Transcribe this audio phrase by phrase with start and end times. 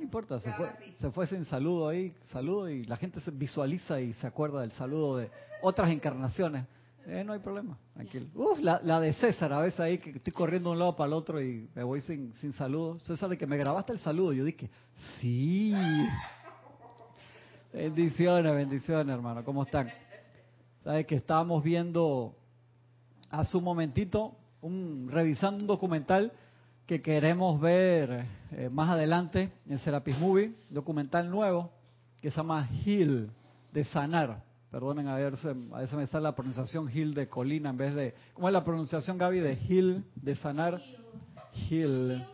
[0.00, 4.00] no importa, se fue, se fue sin saludo ahí, saludo y la gente se visualiza
[4.00, 5.30] y se acuerda del saludo de
[5.60, 6.64] otras encarnaciones.
[7.06, 8.26] Eh, no hay problema, tranquilo.
[8.34, 11.08] Uf, la, la, de César, a veces ahí que estoy corriendo de un lado para
[11.08, 12.98] el otro y me voy sin, sin saludo.
[13.00, 14.70] César, de que me grabaste el saludo, yo dije,
[15.20, 15.74] sí.
[17.74, 19.44] Bendiciones, bendiciones, hermano.
[19.44, 19.90] ¿Cómo están?
[20.82, 22.34] Sabes que estábamos viendo
[23.28, 26.32] hace un momentito, un, revisando un documental
[26.90, 31.70] que queremos ver eh, más adelante en Serapis Movie, documental nuevo
[32.20, 33.30] que se llama Heal,
[33.70, 34.42] de sanar.
[34.72, 35.34] Perdonen, a ver,
[35.72, 38.12] a veces me sale la pronunciación Hill de colina en vez de...
[38.34, 40.80] ¿Cómo es la pronunciación, Gaby, de Hill, de sanar?
[41.70, 42.26] Hill.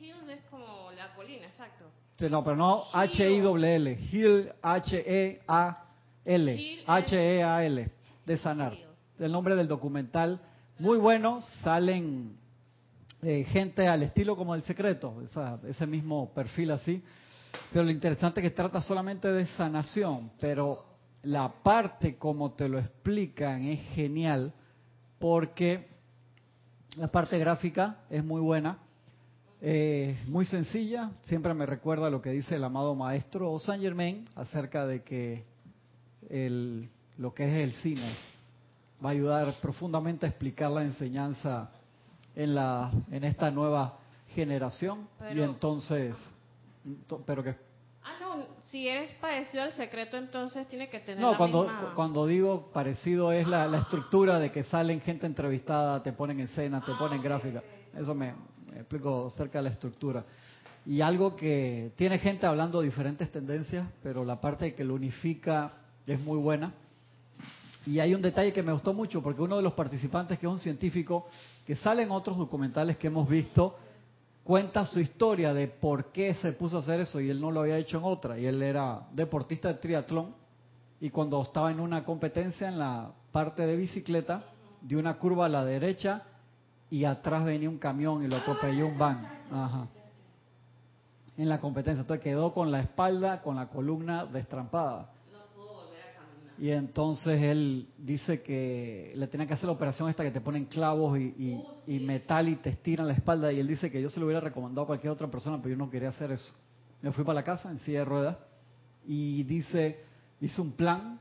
[0.00, 1.84] Hill es como la colina, exacto.
[2.16, 3.98] Sí, no, pero no H-I-W-L.
[4.10, 5.38] Hill, H-E-A-L.
[6.86, 7.90] H-E-A-L,
[8.24, 8.72] de sanar.
[9.18, 10.40] El nombre del documental.
[10.78, 12.42] Muy bueno, salen
[13.24, 15.22] eh, gente al estilo como del secreto,
[15.66, 17.02] ese mismo perfil así.
[17.72, 20.84] Pero lo interesante es que trata solamente de sanación, pero
[21.22, 24.52] la parte como te lo explican es genial
[25.18, 25.88] porque
[26.96, 28.78] la parte gráfica es muy buena,
[29.60, 34.86] eh, muy sencilla, siempre me recuerda lo que dice el amado maestro Saint Germain acerca
[34.86, 35.44] de que
[36.28, 38.14] el, lo que es el cine
[39.02, 41.70] va a ayudar profundamente a explicar la enseñanza
[42.36, 46.14] en la en esta nueva generación y entonces
[47.26, 47.54] pero que
[48.64, 51.20] si eres parecido al secreto, entonces tiene que tener.
[51.20, 56.40] No, cuando, cuando digo parecido es la, estructura de que salen gente entrevistada, te ponen
[56.40, 57.62] escena, te ponen gráfica.
[57.96, 58.34] Eso me,
[58.74, 60.24] explico acerca de la estructura.
[60.84, 65.72] Y algo que tiene gente hablando diferentes tendencias, pero la parte que lo unifica
[66.06, 66.74] es muy buena.
[67.86, 70.52] Y hay un detalle que me gustó mucho, porque uno de los participantes, que es
[70.52, 71.28] un científico,
[71.64, 73.76] que sale en otros documentales que hemos visto,
[74.42, 77.60] cuenta su historia de por qué se puso a hacer eso y él no lo
[77.60, 78.38] había hecho en otra.
[78.38, 80.34] Y él era deportista de triatlón
[81.00, 84.44] y cuando estaba en una competencia en la parte de bicicleta,
[84.82, 86.22] dio una curva a la derecha
[86.90, 89.26] y atrás venía un camión y lo atropelló un van.
[89.50, 89.88] Ajá.
[91.36, 92.02] En la competencia.
[92.02, 95.13] Entonces quedó con la espalda, con la columna destrampada.
[96.56, 100.66] Y entonces él dice que le tenía que hacer la operación esta que te ponen
[100.66, 101.64] clavos y,
[102.00, 103.52] metal y te estiran la espalda.
[103.52, 105.76] Y él dice que yo se lo hubiera recomendado a cualquier otra persona, pero yo
[105.76, 106.52] no quería hacer eso.
[107.02, 108.36] Me fui para la casa en silla de ruedas
[109.04, 110.00] y dice,
[110.40, 111.18] hice un plan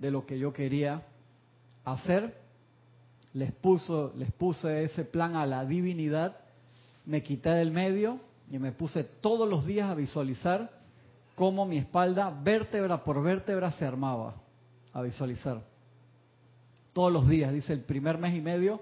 [0.00, 1.06] de lo que yo quería
[1.84, 2.36] hacer.
[3.32, 6.36] Les, puso, les puse ese plan a la divinidad,
[7.06, 8.18] me quité del medio
[8.50, 10.72] y me puse todos los días a visualizar
[11.36, 14.34] cómo mi espalda, vértebra por vértebra, se armaba
[14.92, 15.62] a visualizar.
[16.92, 18.80] Todos los días, dice el primer mes y medio,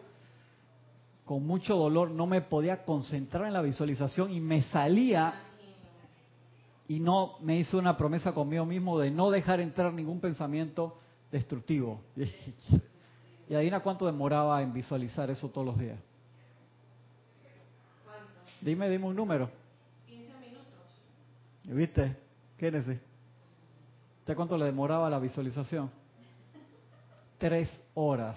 [1.24, 5.34] con mucho dolor, no me podía concentrar en la visualización y me salía
[6.88, 10.98] y no me hizo una promesa conmigo mismo de no dejar entrar ningún pensamiento
[11.30, 12.00] destructivo.
[13.50, 15.98] Y adivina cuánto demoraba en visualizar eso todos los días.
[18.60, 19.48] Dime, dime un número.
[20.06, 20.66] 15 minutos.
[21.64, 22.14] ¿Viste?
[22.58, 23.00] Quédese.
[24.20, 25.90] ¿Usted cuánto le demoraba la visualización?
[27.38, 28.36] Tres horas.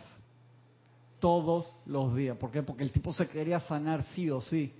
[1.20, 2.38] Todos los días.
[2.38, 2.64] ¿Por qué?
[2.64, 4.74] Porque el tipo se quería sanar sí o sí.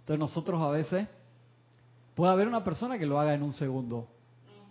[0.00, 1.08] Entonces nosotros a veces,
[2.14, 4.08] puede haber una persona que lo haga en un segundo,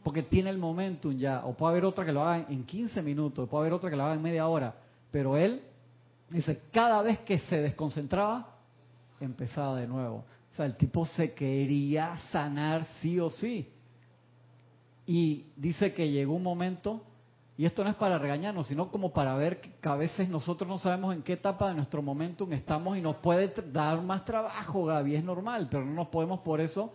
[0.04, 3.50] porque tiene el momentum ya, o puede haber otra que lo haga en 15 minutos,
[3.50, 4.76] puede haber otra que lo haga en media hora,
[5.12, 5.62] pero él
[6.30, 8.56] dice, cada vez que se desconcentraba,
[9.20, 10.24] empezaba de nuevo.
[10.54, 13.70] O sea, el tipo se quería sanar sí o sí.
[15.06, 17.04] Y dice que llegó un momento,
[17.58, 20.78] y esto no es para regañarnos, sino como para ver que a veces nosotros no
[20.78, 25.16] sabemos en qué etapa de nuestro momentum estamos y nos puede dar más trabajo, Gaby,
[25.16, 26.94] es normal, pero no nos podemos por eso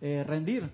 [0.00, 0.68] eh, rendir.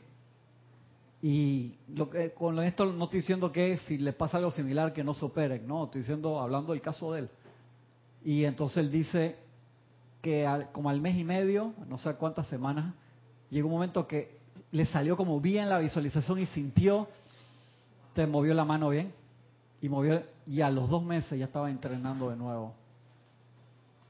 [1.21, 5.05] Y lo que, con esto no estoy diciendo que si le pasa algo similar que
[5.05, 7.31] no se operen, no, estoy diciendo, hablando del caso de él.
[8.25, 9.37] Y entonces él dice
[10.23, 12.95] que como al mes y medio, no sé cuántas semanas,
[13.51, 14.39] llegó un momento que
[14.71, 17.09] le salió como bien la visualización y sintió,
[18.27, 19.13] movió la mano bien
[19.81, 22.75] y movió y a los dos meses ya estaba entrenando de nuevo.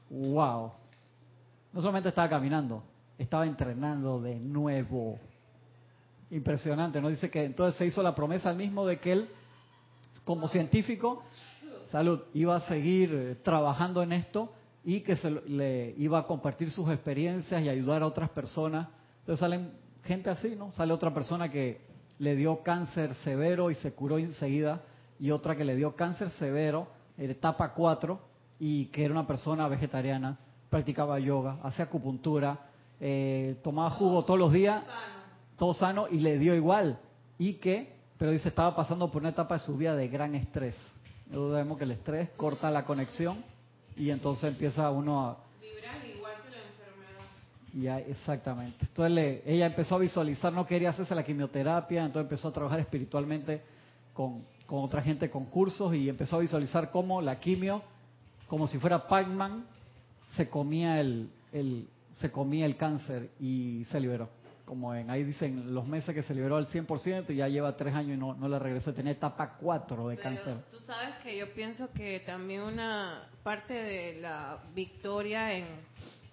[0.09, 0.71] Wow.
[1.73, 2.83] No solamente estaba caminando,
[3.17, 5.19] estaba entrenando de nuevo.
[6.31, 7.09] Impresionante, ¿no?
[7.09, 9.29] Dice que entonces se hizo la promesa al mismo de que él,
[10.23, 11.23] como científico,
[11.91, 14.53] salud, iba a seguir eh, trabajando en esto
[14.83, 18.87] y que se le iba a compartir sus experiencias y ayudar a otras personas.
[19.19, 19.71] Entonces salen
[20.03, 20.71] gente así, ¿no?
[20.71, 21.88] Sale otra persona que
[22.19, 24.81] le dio cáncer severo y se curó enseguida,
[25.19, 26.87] y otra que le dio cáncer severo,
[27.17, 28.19] etapa 4,
[28.59, 30.37] y que era una persona vegetariana,
[30.69, 32.59] practicaba yoga, hacía acupuntura,
[32.99, 34.83] eh, tomaba jugo todos los días
[35.59, 36.97] todo sano y le dio igual.
[37.37, 40.75] Y que, pero dice, estaba pasando por una etapa de su vida de gran estrés.
[41.27, 43.43] Vemos que el estrés corta la conexión
[43.95, 45.37] y entonces empieza uno a...
[45.61, 47.25] Vibrar igual que la enfermedad.
[47.73, 48.77] Ya, exactamente.
[48.81, 52.79] Entonces le- ella empezó a visualizar, no quería hacerse la quimioterapia, entonces empezó a trabajar
[52.79, 53.61] espiritualmente
[54.13, 57.81] con, con otra gente con cursos y empezó a visualizar cómo la quimio,
[58.47, 59.65] como si fuera Pac-Man,
[60.35, 61.87] se comía el, el,
[62.19, 64.29] se comía el cáncer y se liberó.
[64.65, 67.93] Como en ahí dicen los meses que se liberó al 100% y ya lleva tres
[67.95, 68.93] años y no, no le regresó.
[68.93, 70.57] Tenía etapa 4 de Pero cáncer.
[70.69, 75.65] tú sabes que yo pienso que también una parte de la victoria en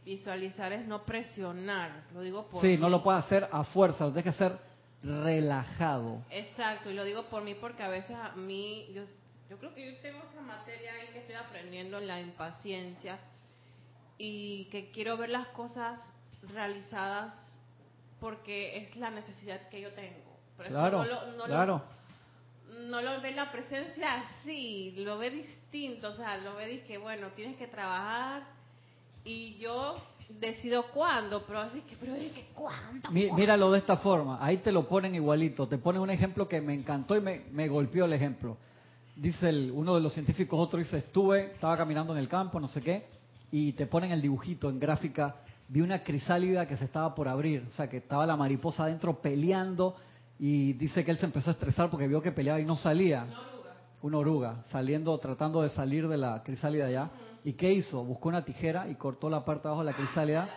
[0.07, 1.91] visualizar es no presionar.
[2.15, 2.77] Lo digo por Sí, mí.
[2.79, 4.57] no lo puede hacer a fuerza, lo tiene que hacer
[5.03, 6.23] relajado.
[6.31, 9.03] Exacto, y lo digo por mí porque a veces a mí, yo,
[9.51, 13.19] yo creo que yo tengo esa materia ahí que estoy aprendiendo, la impaciencia,
[14.17, 16.01] y que quiero ver las cosas
[16.55, 17.61] realizadas
[18.21, 20.37] porque es la necesidad que yo tengo.
[20.57, 21.83] Por eso Claro, no lo, no lo- claro.
[22.89, 27.29] no lo ve la presencia así, lo ve distinto, o sea, lo ve que bueno,
[27.31, 28.45] tienes que trabajar
[29.27, 29.97] y yo
[30.41, 33.11] decido cuándo, pero así que, pero es que cuándo.
[33.11, 36.61] Mi- míralo de esta forma, ahí te lo ponen igualito, te ponen un ejemplo que
[36.61, 38.57] me encantó y me, me golpeó el ejemplo.
[39.15, 42.69] Dice el- uno de los científicos, otro dice, estuve, estaba caminando en el campo, no
[42.69, 43.07] sé qué,
[43.53, 45.37] y te ponen el dibujito en gráfica,
[45.69, 49.21] vi una crisálida que se estaba por abrir, o sea, que estaba la mariposa adentro
[49.21, 49.97] peleando
[50.39, 53.27] y dice que él se empezó a estresar porque vio que peleaba y no salía.
[54.07, 57.11] Una oruga, saliendo, tratando de salir de la crisálida ya.
[57.43, 58.05] ¿Y qué hizo?
[58.05, 60.49] Buscó una tijera y cortó la parte de abajo de la crisálida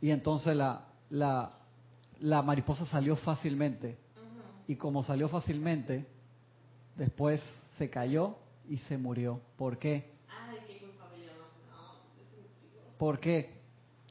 [0.00, 1.52] y entonces la, la,
[2.20, 3.98] la mariposa salió fácilmente.
[4.66, 6.06] Y como salió fácilmente,
[6.96, 7.42] después
[7.76, 8.36] se cayó
[8.66, 9.42] y se murió.
[9.58, 10.14] ¿Por qué?
[12.96, 13.60] ¿Por qué?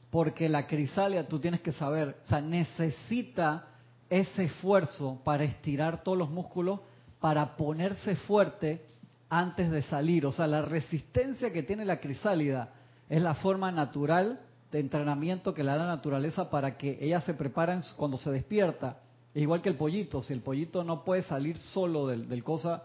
[0.08, 3.70] Porque la crisálida, tú tienes que saber, o sea, necesita
[4.08, 6.78] ese esfuerzo para estirar todos los músculos,
[7.22, 8.84] para ponerse fuerte
[9.30, 10.26] antes de salir.
[10.26, 12.68] O sea, la resistencia que tiene la crisálida
[13.08, 14.40] es la forma natural
[14.70, 18.98] de entrenamiento que le da la naturaleza para que ella se prepare cuando se despierta.
[19.34, 22.82] Es igual que el pollito, si el pollito no puede salir solo del, del cosa,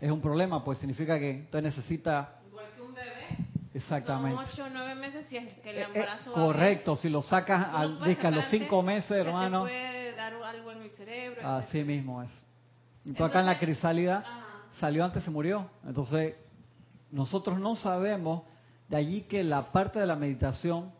[0.00, 3.48] es un problema, pues significa que entonces necesita Igual que un bebé.
[3.74, 4.36] exactamente.
[4.36, 7.22] Son ocho o nueve meses si es que el Eh, eh, embarazo correcto, si lo
[7.22, 10.82] sacas no al, a los sacarte, cinco meses, se te hermano, puede dar algo en
[10.82, 11.40] el cerebro.
[11.48, 11.84] así etcétera.
[11.86, 12.30] mismo es.
[13.04, 14.44] Entonces acá en la crisálida Ajá.
[14.80, 15.70] salió antes se murió.
[15.86, 16.34] Entonces,
[17.10, 18.42] nosotros no sabemos,
[18.88, 20.92] de allí que la parte de la meditación,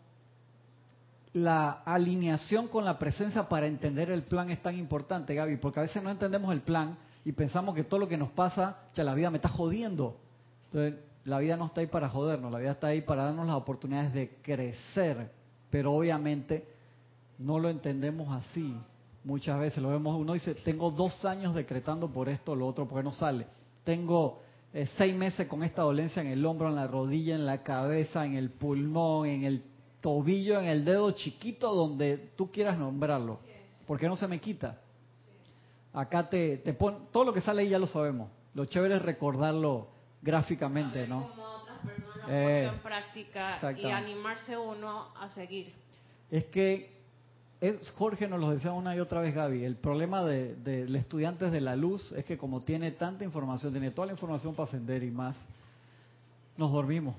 [1.33, 5.83] la alineación con la presencia para entender el plan es tan importante, Gaby, porque a
[5.83, 9.13] veces no entendemos el plan y pensamos que todo lo que nos pasa, ya la
[9.13, 10.17] vida me está jodiendo.
[10.65, 13.55] Entonces, la vida no está ahí para jodernos, la vida está ahí para darnos las
[13.55, 15.31] oportunidades de crecer,
[15.69, 16.67] pero obviamente
[17.37, 18.75] no lo entendemos así.
[19.23, 23.03] Muchas veces lo vemos, uno dice, tengo dos años decretando por esto lo otro, porque
[23.03, 23.45] no sale.
[23.83, 24.41] Tengo
[24.73, 28.25] eh, seis meses con esta dolencia en el hombro, en la rodilla, en la cabeza,
[28.25, 29.63] en el pulmón, en el
[29.99, 33.39] tobillo, en el dedo chiquito, donde tú quieras nombrarlo.
[33.85, 34.79] ¿Por qué no se me quita?
[35.91, 38.29] Acá te, te pon, todo lo que sale ahí ya lo sabemos.
[38.53, 39.87] Lo chévere es recordarlo
[40.21, 41.29] gráficamente, ¿no?
[41.29, 45.73] Como otras personas lo han Eh, puesto en práctica y animarse uno a seguir.
[46.29, 46.98] Es que
[47.61, 51.01] es, Jorge nos lo decía una y otra vez Gaby, el problema de, de los
[51.01, 54.67] estudiantes de la luz es que como tiene tanta información, tiene toda la información para
[54.67, 55.35] ascender y más,
[56.57, 57.15] nos dormimos.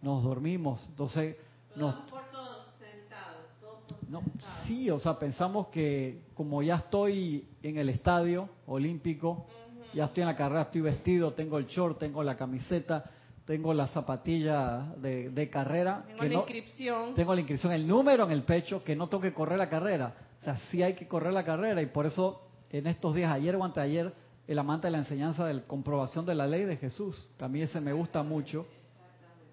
[0.00, 0.86] Nos dormimos.
[0.90, 1.36] Entonces,
[1.76, 4.66] nos, por todos sentados, todos por no, sentados.
[4.66, 9.46] sí, o sea, pensamos que como ya estoy en el estadio olímpico,
[9.94, 13.10] ya estoy en la carrera, estoy vestido, tengo el short, tengo la camiseta,
[13.44, 17.14] tengo la zapatilla de, de carrera, Tengo que la no, inscripción.
[17.14, 20.14] tengo la inscripción, el número en el pecho, que no tengo que correr la carrera.
[20.40, 23.54] O sea, sí hay que correr la carrera y por eso en estos días, ayer
[23.54, 24.12] o anteayer,
[24.46, 27.48] el amante de la enseñanza de la comprobación de la ley de Jesús, que a
[27.48, 28.66] mí ese me gusta mucho,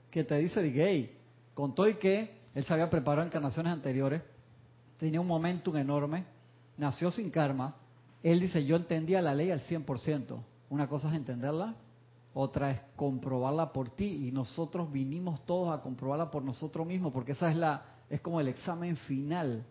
[0.09, 1.17] que te dice de gay,
[1.53, 4.21] con todo y que él se había preparado en encarnaciones anteriores,
[4.97, 6.25] tenía un momentum enorme,
[6.77, 7.75] nació sin karma,
[8.23, 10.39] él dice, yo entendía la ley al 100%.
[10.69, 11.75] Una cosa es entenderla,
[12.33, 17.33] otra es comprobarla por ti y nosotros vinimos todos a comprobarla por nosotros mismos, porque
[17.33, 19.65] esa es la es como el examen final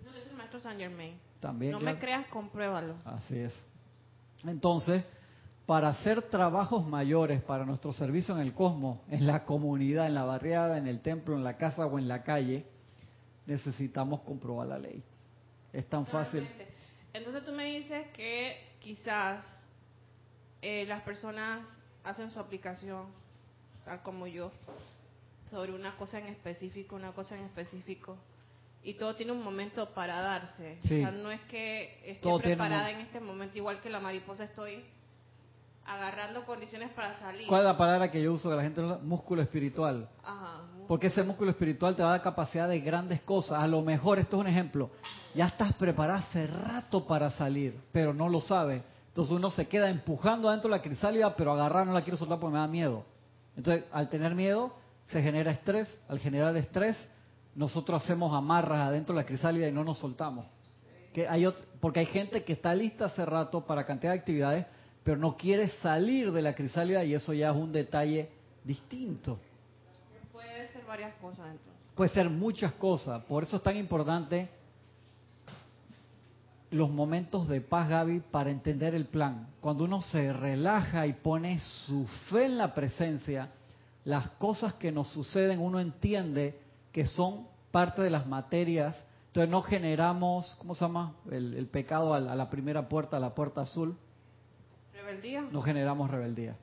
[0.00, 1.18] Eso lo dice el maestro Saint Germain.
[1.40, 1.72] también.
[1.72, 1.94] no claro.
[1.94, 2.94] me creas, compruébalo.
[3.04, 3.52] Así es.
[4.44, 5.04] Entonces,
[5.66, 10.24] para hacer trabajos mayores para nuestro servicio en el cosmos, en la comunidad, en la
[10.24, 12.64] barriada, en el templo, en la casa o en la calle,
[13.46, 15.02] necesitamos comprobar la ley.
[15.72, 16.48] Es tan fácil.
[17.12, 19.44] Entonces tú me dices que quizás
[20.62, 21.68] eh, las personas
[22.04, 23.06] hacen su aplicación,
[23.84, 24.50] tal como yo,
[25.50, 28.16] sobre una cosa en específico, una cosa en específico,
[28.82, 30.78] y todo tiene un momento para darse.
[30.82, 30.96] Sí.
[30.96, 34.44] O sea, no es que esté Todo preparada en este momento, igual que la mariposa
[34.44, 34.84] estoy
[35.88, 37.48] agarrando condiciones para salir.
[37.48, 40.08] ¿Cuál es la palabra que yo uso que la gente no Músculo espiritual.
[40.22, 40.60] Ajá.
[40.86, 43.62] Porque ese músculo espiritual te va a dar capacidad de grandes cosas.
[43.62, 44.90] A lo mejor, esto es un ejemplo,
[45.34, 48.82] ya estás preparado hace rato para salir, pero no lo sabes.
[49.18, 52.38] Entonces uno se queda empujando adentro de la crisálida, pero agarrar no la quiero soltar
[52.38, 53.04] porque me da miedo.
[53.56, 54.72] Entonces, al tener miedo,
[55.06, 55.92] se genera estrés.
[56.06, 56.96] Al generar estrés,
[57.56, 60.46] nosotros hacemos amarras adentro de la crisálida y no nos soltamos.
[61.12, 61.48] Que hay
[61.80, 64.66] porque hay gente que está lista hace rato para cantidad de actividades,
[65.02, 68.30] pero no quiere salir de la crisálida y eso ya es un detalle
[68.62, 69.40] distinto.
[70.32, 71.92] Puede ser varias cosas entonces.
[71.96, 73.24] Puede ser muchas cosas.
[73.24, 74.48] Por eso es tan importante
[76.70, 79.48] los momentos de paz, Gaby, para entender el plan.
[79.60, 83.50] Cuando uno se relaja y pone su fe en la presencia,
[84.04, 86.60] las cosas que nos suceden uno entiende
[86.92, 88.96] que son parte de las materias.
[89.28, 91.14] Entonces no generamos, ¿cómo se llama?
[91.30, 93.96] El, el pecado a la, a la primera puerta, a la puerta azul.
[94.92, 95.46] Rebeldía.
[95.50, 96.56] No generamos rebeldía.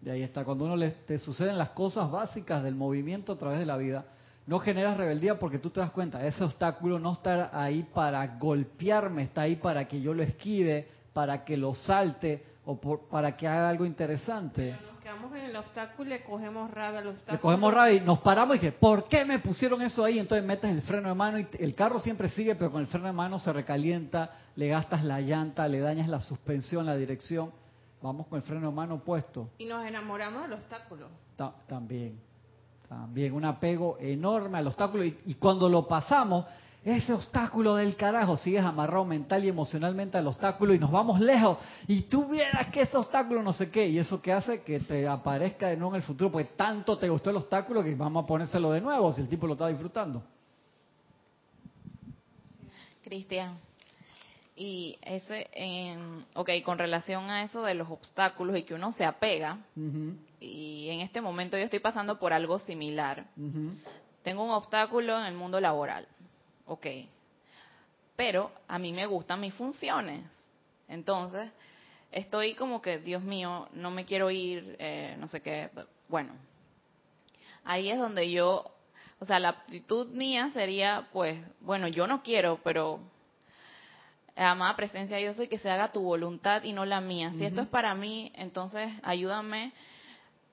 [0.00, 0.44] De ahí está.
[0.44, 4.06] Cuando uno le, te suceden las cosas básicas del movimiento a través de la vida,
[4.46, 9.22] no generas rebeldía porque tú te das cuenta, ese obstáculo no está ahí para golpearme,
[9.24, 13.46] está ahí para que yo lo esquive, para que lo salte o por- para que
[13.48, 14.76] haga algo interesante.
[14.78, 17.36] Pero nos quedamos en el obstáculo y le cogemos rabia al obstáculo.
[17.36, 20.18] Le cogemos rabia y nos paramos y dije, ¿por qué me pusieron eso ahí?
[20.18, 23.06] Entonces metes el freno de mano y el carro siempre sigue, pero con el freno
[23.06, 27.50] de mano se recalienta, le gastas la llanta, le dañas la suspensión, la dirección.
[28.00, 29.50] Vamos con el freno de mano puesto.
[29.58, 31.08] Y nos enamoramos del obstáculo.
[31.36, 32.18] Ta- también,
[32.92, 36.44] también un apego enorme al obstáculo y, cuando lo pasamos,
[36.84, 41.58] ese obstáculo del carajo, sigues amarrado mental y emocionalmente al obstáculo y nos vamos lejos
[41.86, 45.06] y tú vieras que ese obstáculo no sé qué y eso que hace que te
[45.06, 48.26] aparezca de nuevo en el futuro porque tanto te gustó el obstáculo que vamos a
[48.26, 50.22] ponérselo de nuevo si el tipo lo está disfrutando.
[53.02, 53.56] Cristian,
[54.54, 59.04] y ese, en, ok, con relación a eso de los obstáculos y que uno se
[59.04, 59.58] apega,
[60.40, 63.24] y en este momento yo estoy pasando por algo similar.
[64.22, 66.06] Tengo un obstáculo en el mundo laboral,
[66.66, 66.86] ok,
[68.14, 70.24] pero a mí me gustan mis funciones.
[70.86, 71.50] Entonces,
[72.10, 75.70] estoy como que, Dios mío, no me quiero ir, eh, no sé qué.
[76.08, 76.34] Bueno,
[77.64, 78.70] ahí es donde yo,
[79.18, 83.00] o sea, la actitud mía sería, pues, bueno, yo no quiero, pero
[84.36, 87.32] amada presencia yo soy que se haga tu voluntad y no la mía.
[87.36, 89.72] Si esto es para mí, entonces ayúdame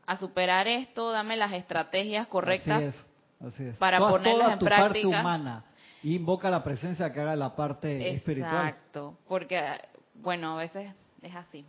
[0.06, 3.06] a superar esto, dame las estrategias correctas Así es,
[3.54, 3.78] así es.
[3.78, 4.86] para Toda- ponerlas toda en tu práctica.
[4.92, 5.66] parte humana.
[6.02, 8.68] Y invoca la presencia que haga la parte espiritual.
[8.68, 9.62] Exacto, porque,
[10.16, 11.66] bueno, a veces es así.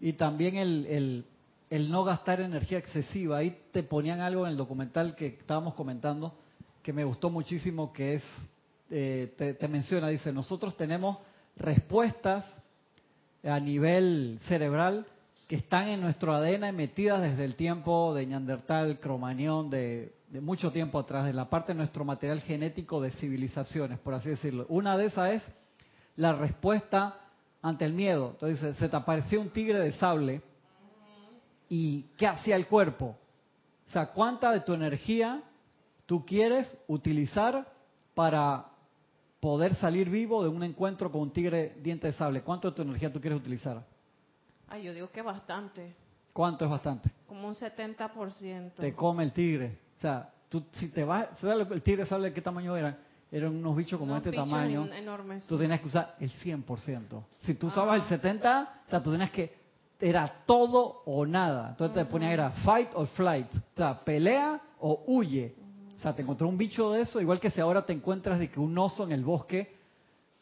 [0.00, 1.24] Y también el, el,
[1.70, 3.38] el no gastar energía excesiva.
[3.38, 6.38] Ahí te ponían algo en el documental que estábamos comentando
[6.82, 8.24] que me gustó muchísimo, que es,
[8.90, 11.18] eh, te, te menciona, dice, nosotros tenemos
[11.56, 12.44] respuestas
[13.44, 15.06] a nivel cerebral
[15.48, 20.72] que están en nuestro ADN metidas desde el tiempo de Neandertal, Cromañón, de, de mucho
[20.72, 24.66] tiempo atrás, de la parte de nuestro material genético de civilizaciones, por así decirlo.
[24.68, 25.42] Una de esas es
[26.16, 27.20] la respuesta
[27.62, 28.30] ante el miedo.
[28.32, 30.42] Entonces, se te apareció un tigre de sable
[31.68, 33.16] y ¿qué hacía el cuerpo?
[33.86, 35.42] O sea, ¿cuánta de tu energía
[36.06, 37.72] tú quieres utilizar
[38.14, 38.66] para
[39.46, 42.42] poder salir vivo de un encuentro con un tigre diente de sable?
[42.42, 43.80] ¿Cuánto de tu energía tú quieres utilizar?
[44.66, 45.94] Ay, yo digo que bastante.
[46.32, 47.10] ¿Cuánto es bastante?
[47.28, 48.72] Como un 70%.
[48.74, 49.78] Te come el tigre.
[49.96, 52.76] O sea, tú, si te vas, ¿sabes lo que el tigre de sable qué tamaño
[52.76, 52.98] eran?
[53.30, 54.84] Eran unos bichos como Unos este bichos tamaño.
[54.86, 55.46] en- enormes.
[55.46, 57.22] Tú tenías que usar el 100%.
[57.38, 58.02] Si tú usabas Ah.
[58.02, 59.54] el 70%, o sea, tú tenías que,
[60.00, 61.68] era todo o nada.
[61.70, 63.46] Entonces te ponían, era fight or flight.
[63.54, 65.54] O sea, pelea o huye.
[65.98, 68.50] O sea, te encontró un bicho de eso, igual que si ahora te encuentras de
[68.50, 69.74] que un oso en el bosque,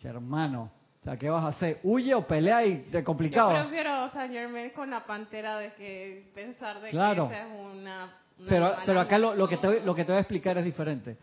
[0.03, 0.71] hermano,
[1.01, 1.81] o sea, ¿qué vas a hacer?
[1.83, 3.55] ¿Huye o pelea y te complicado?
[3.55, 7.29] Yo prefiero salirme con la pantera de que pensar de Claro.
[7.29, 8.05] que esa es una...
[8.39, 10.65] una Pero, pero acá lo, lo que te, lo que te voy a explicar es
[10.65, 11.17] diferente.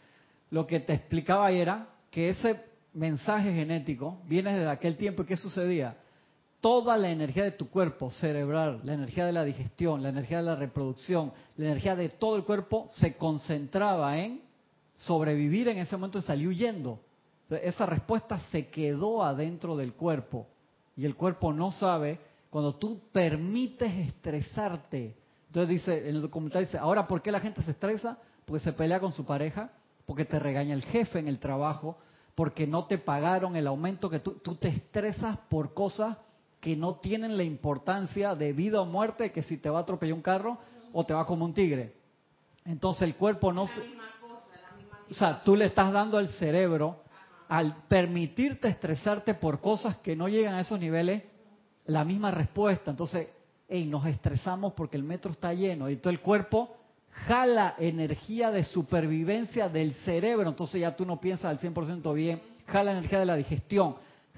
[0.52, 5.38] Lo que te explicaba era que ese mensaje genético viene desde aquel tiempo y ¿qué
[5.38, 5.96] sucedía?
[6.62, 10.44] Toda la energía de tu cuerpo cerebral, la energía de la digestión, la energía de
[10.44, 14.44] la reproducción, la energía de todo el cuerpo se concentraba en
[14.96, 17.00] sobrevivir en ese momento y salir huyendo.
[17.50, 20.48] Esa respuesta se quedó adentro del cuerpo
[20.96, 22.20] y el cuerpo no sabe
[22.52, 25.18] cuando tú permites estresarte.
[25.48, 28.20] Entonces dice, en el documental dice, ahora ¿por qué la gente se estresa?
[28.46, 29.72] Porque se pelea con su pareja,
[30.06, 31.98] porque te regaña el jefe en el trabajo,
[32.36, 36.18] porque no te pagaron el aumento que tú, tú te estresas por cosas
[36.62, 40.14] que no tienen la importancia de vida o muerte que si te va a atropellar
[40.14, 40.60] un carro
[40.94, 41.96] o te va como un tigre.
[42.66, 43.82] Entonces el cuerpo no La se...
[43.82, 47.02] misma cosa, la misma O sea, tú le estás dando al cerebro,
[47.50, 51.24] al permitirte estresarte por cosas que no llegan a esos niveles,
[51.86, 52.92] la misma respuesta.
[52.92, 53.28] Entonces,
[53.68, 55.90] hey, nos estresamos porque el metro está lleno.
[55.90, 56.78] Y todo el cuerpo
[57.10, 62.92] jala energía de supervivencia del cerebro, entonces ya tú no piensas al 100% bien, jala
[62.92, 63.96] energía de la digestión,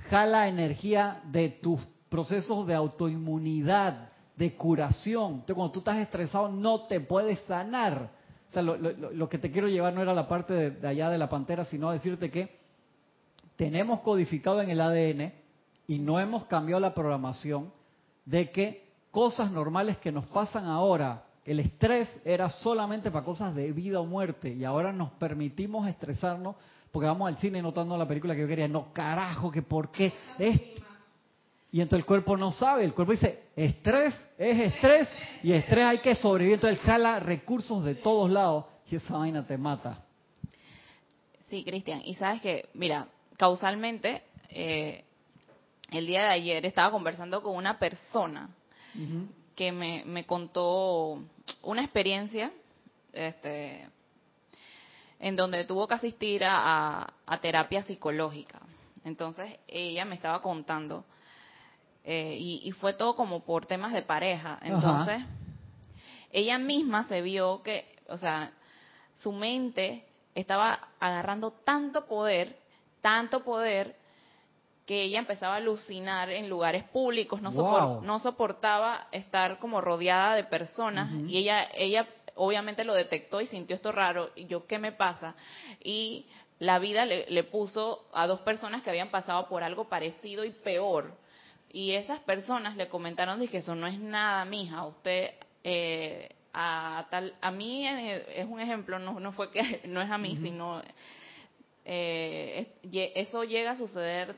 [0.09, 1.79] jala energía de tus
[2.13, 5.31] procesos de autoinmunidad, de curación.
[5.31, 8.11] Entonces cuando tú estás estresado no te puedes sanar.
[8.49, 11.27] O sea, lo, que te quiero llevar no era la parte de, allá de la
[11.27, 12.59] pantera, sino decirte que
[13.55, 15.33] tenemos codificado en el ADN
[15.87, 17.73] y no hemos cambiado la programación
[18.25, 23.71] de que cosas normales que nos pasan ahora, el estrés era solamente para cosas de
[23.71, 26.57] vida o muerte y ahora nos permitimos estresarnos
[26.91, 28.67] porque vamos al cine notando la película que yo quería.
[28.67, 30.13] No, carajo, que por qué.
[31.73, 35.09] Y entonces el cuerpo no sabe, el cuerpo dice, estrés es estrés
[35.43, 36.53] y estrés hay que sobrevivir.
[36.53, 40.05] Entonces él jala recursos de todos lados y esa vaina te mata.
[41.49, 45.03] Sí, Cristian, y sabes que, mira, causalmente, eh,
[45.91, 48.49] el día de ayer estaba conversando con una persona
[49.55, 51.19] que me, me contó
[51.63, 52.51] una experiencia
[53.13, 53.87] este,
[55.19, 57.11] en donde tuvo que asistir a,
[57.41, 58.59] terapia psicológica.
[59.05, 61.05] Entonces ella me estaba contando,
[62.03, 64.59] eh, y, fue todo como por temas de pareja.
[64.61, 65.23] Entonces
[66.31, 68.51] ella misma se vio que, o sea,
[69.15, 70.05] su mente
[70.35, 72.57] estaba agarrando tanto poder,
[73.01, 73.95] tanto poder,
[74.85, 80.43] que ella empezaba a alucinar en lugares públicos, no, no soportaba estar como rodeada de
[80.43, 82.05] personas y ella, ella
[82.35, 85.35] obviamente lo detectó y sintió esto raro, y yo, ¿qué me pasa?
[85.81, 86.25] Y
[86.59, 91.13] la vida le, puso a dos personas que habían pasado por algo parecido y peor.
[91.73, 95.31] Y esas personas le comentaron, dije, eso no es nada, mija, usted...
[95.65, 100.11] Eh, a tal a mí eh, es un ejemplo no no fue que no es
[100.11, 100.83] a mí sino
[101.83, 102.75] eh,
[103.15, 104.35] eso llega a suceder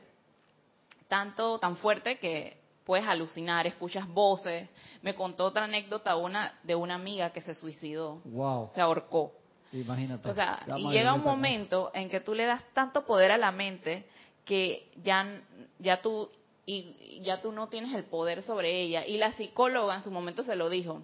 [1.08, 4.68] tanto tan fuerte que puedes alucinar, escuchas voces.
[5.02, 8.70] Me contó otra anécdota una de una amiga que se suicidó, wow.
[8.74, 9.32] se ahorcó.
[9.72, 10.28] Imagínate.
[10.28, 13.50] O sea, y llega un momento en que tú le das tanto poder a la
[13.50, 14.06] mente
[14.44, 15.40] que ya
[15.80, 16.30] ya tú
[16.66, 19.06] y ya tú no tienes el poder sobre ella.
[19.06, 21.02] Y la psicóloga en su momento se lo dijo.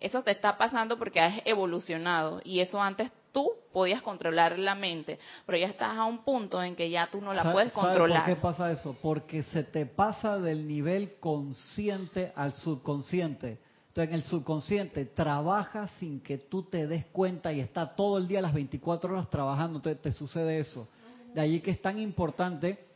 [0.00, 5.18] Eso te está pasando porque has evolucionado y eso antes tú podías controlar la mente,
[5.44, 8.24] pero ya estás a un punto en que ya tú no la puedes controlar.
[8.24, 8.96] ¿Por qué pasa eso?
[9.02, 13.58] Porque se te pasa del nivel consciente al subconsciente.
[13.88, 18.28] Entonces en el subconsciente trabaja sin que tú te des cuenta y está todo el
[18.28, 20.88] día las 24 horas trabajando, entonces te sucede eso.
[21.34, 22.87] De allí que es tan importante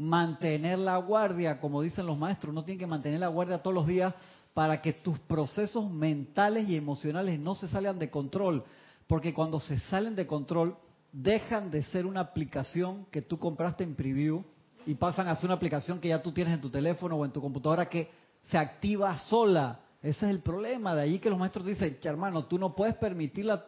[0.00, 3.86] mantener la guardia, como dicen los maestros, uno tiene que mantener la guardia todos los
[3.86, 4.14] días
[4.54, 8.64] para que tus procesos mentales y emocionales no se salgan de control.
[9.06, 10.74] Porque cuando se salen de control,
[11.12, 14.42] dejan de ser una aplicación que tú compraste en preview
[14.86, 17.32] y pasan a ser una aplicación que ya tú tienes en tu teléfono o en
[17.32, 18.10] tu computadora que
[18.50, 19.80] se activa sola.
[20.02, 20.94] Ese es el problema.
[20.94, 23.62] De ahí que los maestros dicen, hermano, tú no puedes permitir a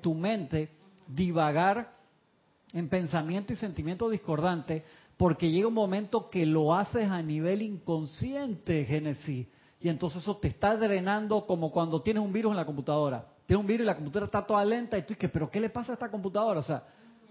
[0.00, 0.70] tu mente
[1.08, 2.02] divagar
[2.72, 4.84] en pensamiento y sentimiento discordante
[5.22, 9.46] porque llega un momento que lo haces a nivel inconsciente, Génesis.
[9.80, 13.60] Y entonces eso te está drenando como cuando tienes un virus en la computadora tiene
[13.60, 15.92] un virus y la computadora está toda lenta y tú dices, pero ¿qué le pasa
[15.92, 16.58] a esta computadora?
[16.60, 16.82] O sea,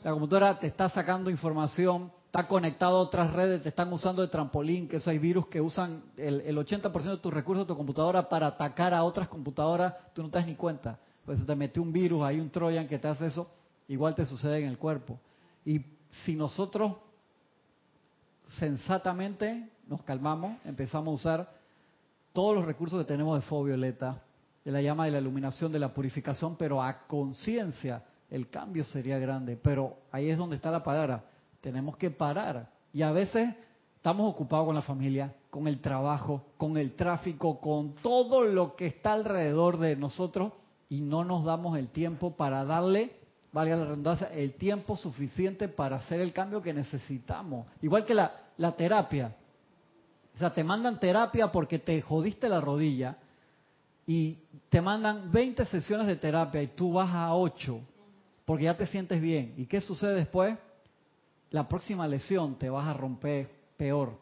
[0.04, 4.28] la computadora te está sacando información, está conectado a otras redes, te están usando de
[4.28, 8.30] trampolín, que eso hay virus que usan el, 80% de tus recursos de tu computadora
[8.30, 11.00] para atacar a otras computadoras, tú no te das ni cuenta.
[11.26, 13.50] Pues te metió un virus, hay un Trojan que te hace eso,
[13.88, 15.20] igual te sucede en el cuerpo.
[15.66, 15.82] Y
[16.24, 16.94] si nosotros
[18.60, 21.54] sensatamente nos calmamos, empezamos a usar
[22.34, 24.22] todos los recursos que tenemos de fuego violeta,
[24.64, 29.20] de la llama de la iluminación, de la purificación, pero a conciencia el cambio sería
[29.20, 29.58] grande.
[29.62, 31.24] Pero ahí es donde está la palabra.
[31.60, 32.70] Tenemos que parar.
[32.94, 33.54] Y a veces
[33.96, 38.88] estamos ocupados con la familia, con el trabajo, con el tráfico, con todo lo que
[38.88, 40.54] está alrededor de nosotros
[40.90, 43.16] y no nos damos el tiempo para darle,
[43.52, 47.68] valga la redundancia, el tiempo suficiente para hacer el cambio que necesitamos.
[47.82, 49.36] Igual que la, la terapia.
[50.36, 53.18] O sea, te mandan terapia porque te jodiste la rodilla
[54.06, 57.82] y te mandan 20 sesiones de terapia y tú vas a 8
[58.46, 59.54] porque ya te sientes bien.
[59.58, 60.58] ¿Y qué sucede después?
[61.52, 64.18] La próxima lesión te vas a romper peor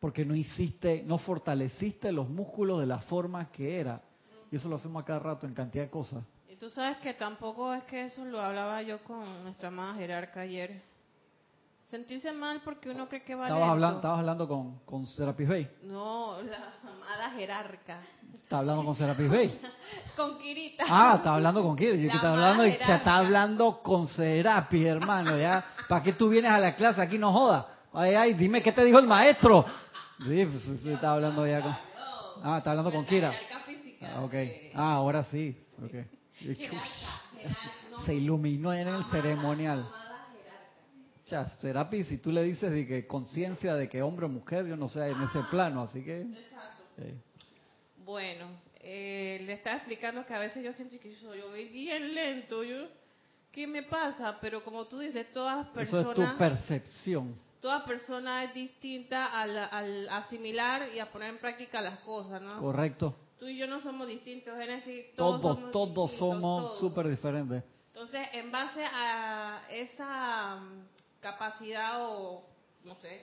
[0.00, 4.02] porque no hiciste, no fortaleciste los músculos de la forma que era.
[4.50, 6.22] Y eso lo hacemos a cada rato en cantidad de cosas.
[6.64, 10.80] Tú sabes que tampoco es que eso lo hablaba yo con nuestra amada jerarca ayer,
[11.90, 15.70] Sentirse mal porque uno cree que va Estabas hablando, estabas hablando con, con Serapis Bay.
[15.82, 18.00] No, la amada jerarca.
[18.32, 19.60] Estaba hablando con Serapis Bay.
[20.16, 20.84] Con Kirita.
[20.88, 25.36] Ah, está hablando con que está hablando y se está hablando con Serapis, hermano.
[25.36, 27.02] Ya, ¿para qué tú vienes a la clase?
[27.02, 27.66] Aquí no jodas.
[27.92, 29.66] Ay, ay, dime qué te dijo el maestro.
[30.18, 31.76] Sí, pues, sí, está hablando ya con.
[32.42, 33.34] Ah, está hablando con Kira.
[34.00, 34.34] Ah, ok.
[34.74, 35.54] Ah, ahora sí.
[35.84, 36.23] Ok.
[38.06, 39.88] Se iluminó en el ceremonial.
[41.24, 44.66] O sea, Serapis, si tú le dices de que conciencia de que hombre o mujer,
[44.66, 46.20] yo no sé, en ese plano, así que.
[46.98, 47.14] Eh,
[48.04, 48.48] Bueno,
[48.80, 52.62] eh, le estaba explicando que a veces yo siento que yo, yo voy bien lento,
[52.62, 52.88] yo,
[53.50, 54.36] ¿qué me pasa?
[54.42, 57.34] Pero como tú dices, todas eso es personas, tu percepción.
[57.62, 62.60] toda persona es distinta al, al asimilar y a poner en práctica las cosas, ¿no?
[62.60, 63.16] Correcto.
[63.44, 67.62] Tú y yo no somos distintos, Génesis, todos, Todos, somos todos somos súper diferentes.
[67.88, 70.86] Entonces, en base a esa mm,
[71.20, 72.42] capacidad o,
[72.84, 73.20] no sé,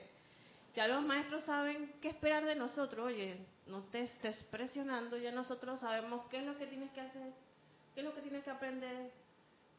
[0.76, 3.04] ya los maestros saben qué esperar de nosotros.
[3.06, 7.32] Oye, no te estés presionando, ya nosotros sabemos qué es lo que tienes que hacer,
[7.92, 9.10] qué es lo que tienes que aprender,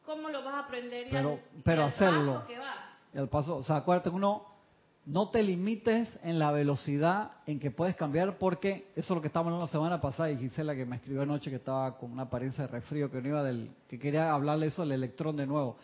[0.04, 2.34] cómo lo vas a aprender y Pero- al- pero hacerlo.
[2.34, 2.90] paso que vas.
[3.16, 4.44] Al paso, o sea, acuérdate uno
[5.06, 9.26] no te limites en la velocidad en que puedes cambiar, porque eso es lo que
[9.26, 12.22] estábamos hablando la semana pasada y Gisela que me escribió anoche que estaba con una
[12.22, 15.76] apariencia de resfrío, que no iba del, que quería hablarle eso del electrón de nuevo,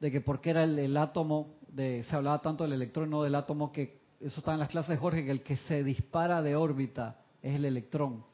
[0.00, 3.70] de que porque era el, átomo, de, se hablaba tanto del electrón, no del átomo,
[3.70, 7.20] que eso está en las clases de Jorge, que el que se dispara de órbita
[7.42, 8.24] es el electrón.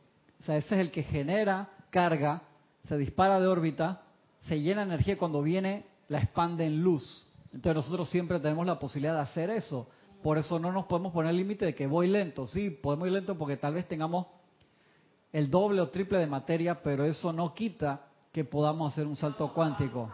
[0.41, 2.43] O sea, ese es el que genera carga,
[2.89, 4.03] se dispara de órbita,
[4.47, 7.27] se llena energía y cuando viene la expande en luz.
[7.53, 9.89] Entonces nosotros siempre tenemos la posibilidad de hacer eso.
[10.23, 12.47] Por eso no nos podemos poner límite de que voy lento.
[12.47, 14.27] Sí, podemos ir lento porque tal vez tengamos
[15.33, 18.03] el doble o triple de materia, pero eso no quita
[18.33, 20.11] que podamos hacer un salto cuántico.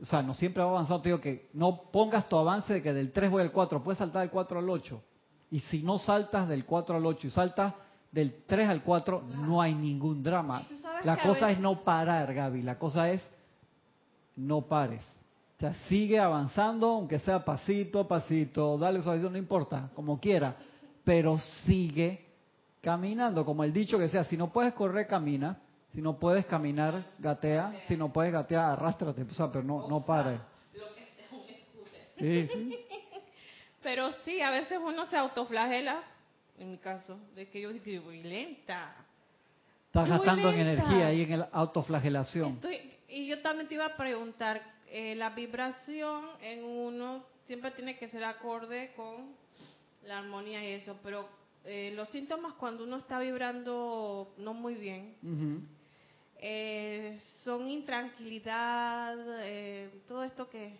[0.00, 1.02] O sea, no siempre va avanzando.
[1.02, 3.82] Te digo que no pongas tu avance de que del 3 voy al 4.
[3.82, 5.02] Puedes saltar del 4 al 8.
[5.50, 7.74] Y si no saltas del 4 al 8 y saltas
[8.12, 10.62] del 3 al 4, no hay ningún drama.
[11.04, 12.62] La cosa veces- es no parar, Gaby.
[12.62, 13.22] La cosa es
[14.36, 15.02] no pares.
[15.58, 20.54] O sea, sigue avanzando, aunque sea pasito a pasito, dale suavecito, no importa, como quiera,
[21.02, 22.24] pero sigue
[22.80, 25.58] caminando, como el dicho que sea, si no puedes correr, camina,
[25.92, 30.06] si no puedes caminar, gatea, si no puedes gatear, arrástrate, o sea, pero no, no
[30.06, 30.40] pares.
[32.18, 32.78] Sí, sí.
[33.82, 36.02] Pero sí, a veces uno se autoflagela,
[36.58, 38.92] en mi caso, de que yo digo voy lenta.
[39.86, 42.54] Estás gastando en energía ahí en la autoflagelación.
[42.54, 47.98] Estoy- y yo también te iba a preguntar, eh, la vibración en uno siempre tiene
[47.98, 49.34] que ser acorde con
[50.04, 51.28] la armonía y eso, pero
[51.64, 55.14] eh, los síntomas cuando uno está vibrando no muy bien
[56.40, 60.78] eh, son intranquilidad, eh, todo esto que...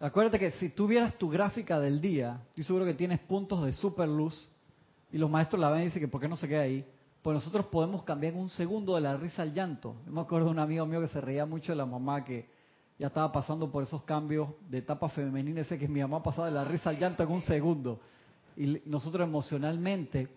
[0.00, 3.72] Acuérdate que si tú vieras tu gráfica del día, estoy seguro que tienes puntos de
[3.72, 4.50] super luz
[5.12, 6.84] y los maestros la ven y dicen que por qué no se queda ahí.
[7.22, 9.96] Pues nosotros podemos cambiar en un segundo de la risa al llanto.
[10.04, 12.48] Yo me acuerdo de un amigo mío que se reía mucho de la mamá que
[12.98, 16.54] ya estaba pasando por esos cambios de etapa femenina, ese que mi mamá pasaba de
[16.54, 18.00] la risa al llanto en un segundo.
[18.56, 20.28] Y nosotros emocionalmente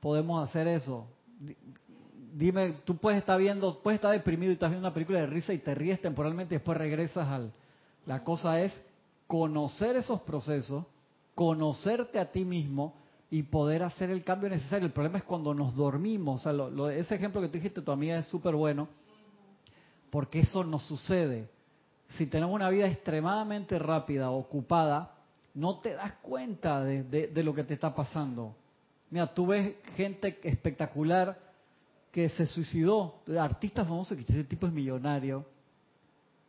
[0.00, 1.06] podemos hacer eso.
[1.40, 1.56] Di-
[2.34, 5.54] Dime, tú puedes estar viendo, puedes estar deprimido y estás viendo una película de risa
[5.54, 7.50] y te ríes temporalmente y después regresas al...
[8.04, 8.72] La cosa es
[9.26, 10.84] conocer esos procesos,
[11.34, 12.94] conocerte a ti mismo
[13.30, 14.86] y poder hacer el cambio necesario.
[14.86, 16.40] El problema es cuando nos dormimos.
[16.40, 18.86] O sea, lo- ese ejemplo que tú dijiste, tu amiga, es súper bueno,
[20.10, 21.48] porque eso nos sucede.
[22.10, 25.12] Si tenemos una vida extremadamente rápida, ocupada,
[25.54, 28.54] no te das cuenta de, de- de lo que te está pasando.
[29.10, 31.38] Mira, tú ves gente espectacular
[32.12, 35.44] que se suicidó, artistas famosos, que ese tipo es millonario,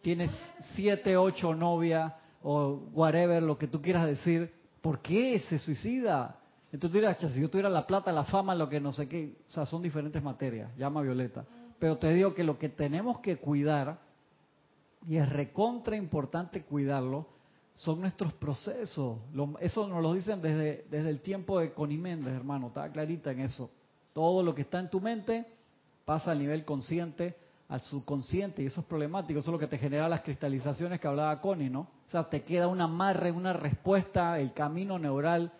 [0.02, 0.32] tienes
[0.76, 6.38] siete, ocho novias o whatever, lo que tú quieras decir, ¿por qué se suicida?
[6.72, 9.08] Entonces tú dirás, "Cha, si yo tuviera la plata, la fama, lo que no sé
[9.08, 11.46] qué, o sea, son diferentes materias, llama Violeta.
[11.80, 14.00] Pero te digo que lo que tenemos que cuidar,
[15.06, 17.28] y es recontra importante cuidarlo,
[17.74, 19.20] son nuestros procesos.
[19.34, 23.32] Lo- eso nos lo dicen desde, desde el tiempo de Connie Méndez, hermano, está clarita
[23.32, 23.70] en eso.
[24.14, 25.46] Todo lo que está en tu mente
[26.06, 27.36] pasa al nivel consciente,
[27.70, 29.40] al subconsciente, y eso es problemático.
[29.40, 31.82] Eso es lo que te genera las cristalizaciones que hablaba Connie, ¿no?
[31.82, 35.52] O sea, te queda una amarre, una respuesta, el camino neural,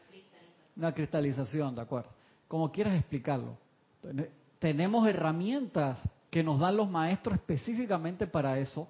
[0.76, 2.10] una cristalización, ¿de acuerdo?
[2.48, 3.58] Como quieras explicarlo.
[4.02, 6.00] Ten- Tenemos herramientas
[6.32, 8.88] que nos dan los maestros específicamente para eso,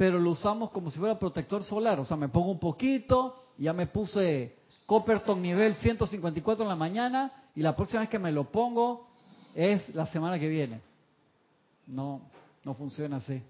[0.00, 2.00] pero lo usamos como si fuera protector solar.
[2.00, 7.50] O sea, me pongo un poquito, ya me puse Copperton nivel 154 en la mañana
[7.54, 9.10] y la próxima vez que me lo pongo
[9.54, 10.80] es la semana que viene.
[11.86, 12.22] No,
[12.64, 13.42] no funciona así.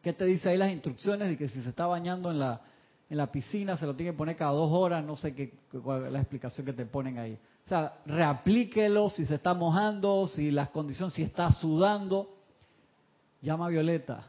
[0.00, 2.62] ¿Qué te dice ahí las instrucciones de que si se está bañando en la
[3.10, 6.06] en la piscina, se lo tiene que poner cada dos horas, no sé qué, cuál
[6.06, 7.38] es la explicación que te ponen ahí.
[7.66, 12.32] O sea, reaplíquelo si se está mojando, si las condiciones, si está sudando.
[13.42, 14.26] Llama violeta,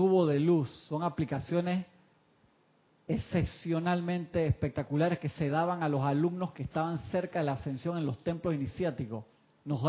[0.00, 1.84] tubo de luz, son aplicaciones
[3.06, 8.06] excepcionalmente espectaculares que se daban a los alumnos que estaban cerca de la ascensión en
[8.06, 9.26] los templos iniciáticos.
[9.66, 9.82] Nos,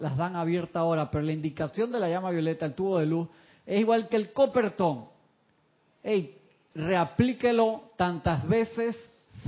[0.00, 3.28] las dan abierta ahora, pero la indicación de la llama violeta, el tubo de luz,
[3.66, 5.06] es igual que el Copperton.
[6.04, 6.38] Ey,
[6.72, 8.96] reaplíquelo tantas veces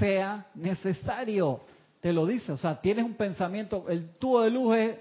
[0.01, 1.61] sea necesario.
[2.01, 4.99] Te lo dice, o sea, tienes un pensamiento, el tubo de luz es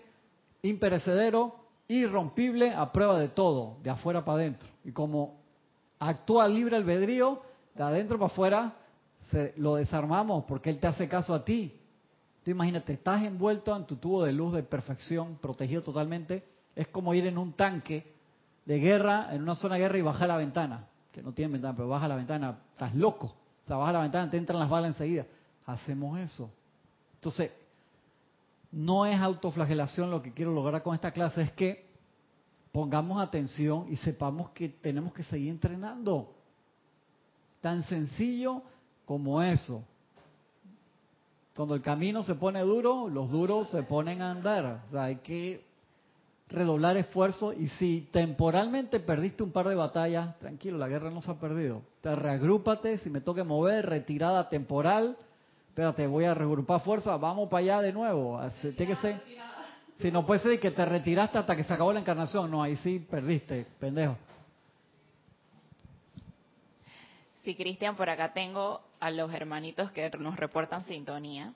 [0.62, 1.56] imperecedero,
[1.88, 4.67] irrompible, a prueba de todo, de afuera para adentro.
[4.84, 5.39] Y como
[6.00, 7.41] actúa libre albedrío,
[7.76, 8.73] de adentro para afuera,
[9.32, 11.73] se, lo desarmamos porque él te hace caso a ti.
[12.43, 16.43] Tú imagínate, estás envuelto en tu tubo de luz de perfección, protegido totalmente.
[16.76, 18.13] Es como ir en un tanque
[18.65, 20.88] de guerra, en una zona de guerra y bajar la ventana.
[21.12, 22.60] Que no tiene ventana, pero baja la ventana.
[22.73, 23.34] Estás loco.
[23.63, 25.26] O sea, baja la ventana, te entran las balas enseguida.
[25.65, 26.50] Hacemos eso.
[27.15, 27.52] Entonces,
[28.72, 31.88] no es autoflagelación lo que quiero lograr con esta clase, es que
[32.72, 36.34] pongamos atención y sepamos que tenemos que seguir entrenando.
[37.62, 38.62] Tan sencillo
[39.06, 39.84] como eso.
[41.56, 44.84] Cuando el camino se pone duro, los duros se ponen a andar.
[44.88, 45.66] O sea, hay que
[46.50, 51.32] redoblar esfuerzo y si temporalmente perdiste un par de batallas, tranquilo, la guerra no se
[51.32, 51.82] ha perdido.
[52.02, 55.18] Te reagrúpate, si me toque mover, retirada temporal,
[55.78, 58.42] espérate, voy a reagrupar fuerza, vamos para allá de nuevo.
[58.62, 59.22] Tiene que ser,
[60.00, 62.78] si no puede ser que te retiraste hasta que se acabó la encarnación, no, ahí
[62.78, 64.18] sí perdiste, pendejo.
[67.44, 71.54] Sí, Cristian, por acá tengo a los hermanitos que nos reportan sintonía.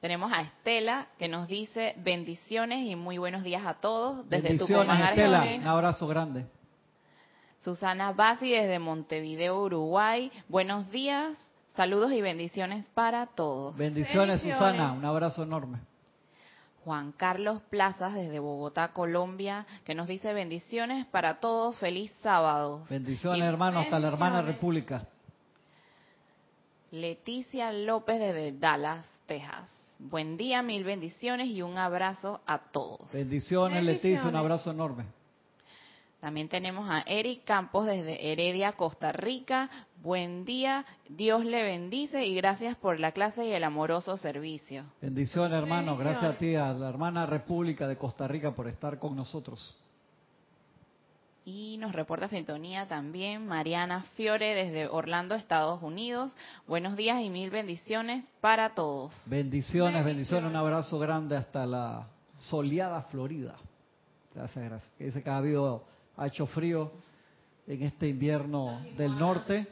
[0.00, 5.08] Tenemos a Estela que nos dice bendiciones y muy buenos días a todos desde bendiciones,
[5.08, 6.46] Estela, un abrazo grande.
[7.60, 10.32] Susana Basi desde Montevideo, Uruguay.
[10.48, 11.38] Buenos días,
[11.74, 13.76] saludos y bendiciones para todos.
[13.76, 15.78] Bendiciones, Susana, un abrazo enorme.
[16.84, 22.82] Juan Carlos Plazas desde Bogotá, Colombia, que nos dice bendiciones para todos, feliz sábado.
[22.90, 25.06] Bendiciones, hermano, hasta la hermana República.
[26.90, 29.70] Leticia López desde Dallas, Texas.
[29.98, 33.12] Buen día, mil bendiciones y un abrazo a todos.
[33.12, 35.04] Bendiciones, Leticia, un abrazo enorme.
[36.20, 39.70] También tenemos a Eric Campos desde Heredia, Costa Rica.
[40.02, 44.84] Buen día, Dios le bendice y gracias por la clase y el amoroso servicio.
[45.00, 45.96] Bendiciones, hermano.
[45.96, 49.78] Gracias a ti, a la hermana República de Costa Rica por estar con nosotros.
[51.44, 56.34] Y nos reporta sintonía también Mariana Fiore desde Orlando, Estados Unidos.
[56.66, 59.12] Buenos días y mil bendiciones para todos.
[59.30, 60.50] Bendiciones, bendiciones.
[60.50, 62.08] Un abrazo grande hasta la
[62.40, 63.54] soleada Florida.
[64.34, 64.92] Gracias, gracias.
[64.98, 65.84] Que dice que ha habido,
[66.16, 66.90] ha hecho frío
[67.68, 69.68] en este invierno del norte.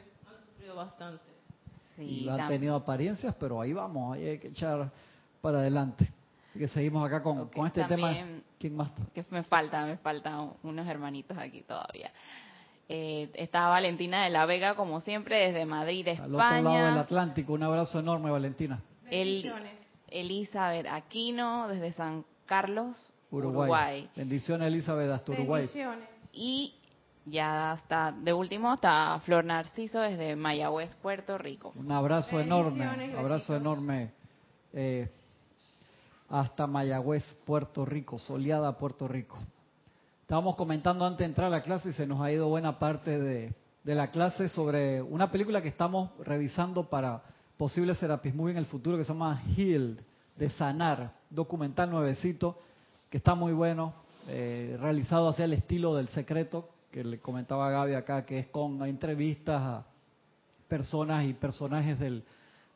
[0.85, 1.23] Bastante.
[1.95, 4.91] Sí, y han tenido apariencias, pero ahí vamos, ahí hay que echar
[5.41, 6.11] para adelante
[6.57, 8.13] que seguimos acá con, con este tema.
[8.59, 8.91] ¿Quién más?
[9.13, 12.11] Que me falta, me faltan unos hermanitos aquí todavía.
[12.89, 16.25] Eh, está Valentina de la Vega, como siempre, desde Madrid, España.
[16.25, 17.53] Al otro lado del Atlántico.
[17.53, 18.81] Un abrazo enorme, Valentina.
[19.09, 19.51] El,
[20.09, 24.09] Elizabeth Aquino, desde San Carlos, Uruguay.
[24.15, 25.61] Bendiciones, Elizabeth, hasta Uruguay.
[25.61, 26.09] Bendiciones.
[26.33, 26.75] Y
[27.25, 31.71] ya está, de último está Flor Narciso desde Mayagüez, Puerto Rico.
[31.75, 34.11] Un abrazo enorme, abrazo enorme.
[34.73, 35.09] Eh,
[36.29, 39.37] hasta Mayagüez, Puerto Rico, soleada Puerto Rico.
[40.21, 43.19] Estábamos comentando antes de entrar a la clase y se nos ha ido buena parte
[43.19, 43.53] de,
[43.83, 47.21] la clase sobre una película que estamos revisando para
[47.57, 49.99] posibles Serapis Movie en el futuro que se llama Healed,
[50.37, 52.57] de sanar, documental nuevecito,
[53.09, 53.93] que está muy bueno,
[54.29, 58.83] eh, realizado hacia el estilo del secreto, que le comentaba Gaby acá, que es con
[58.85, 59.85] entrevistas a
[60.67, 62.23] personas y personajes del,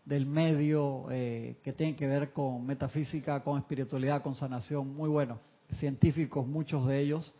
[0.05, 5.39] del medio eh, que tienen que ver con metafísica, con espiritualidad, con sanación, muy bueno,
[5.79, 7.33] científicos muchos de ellos,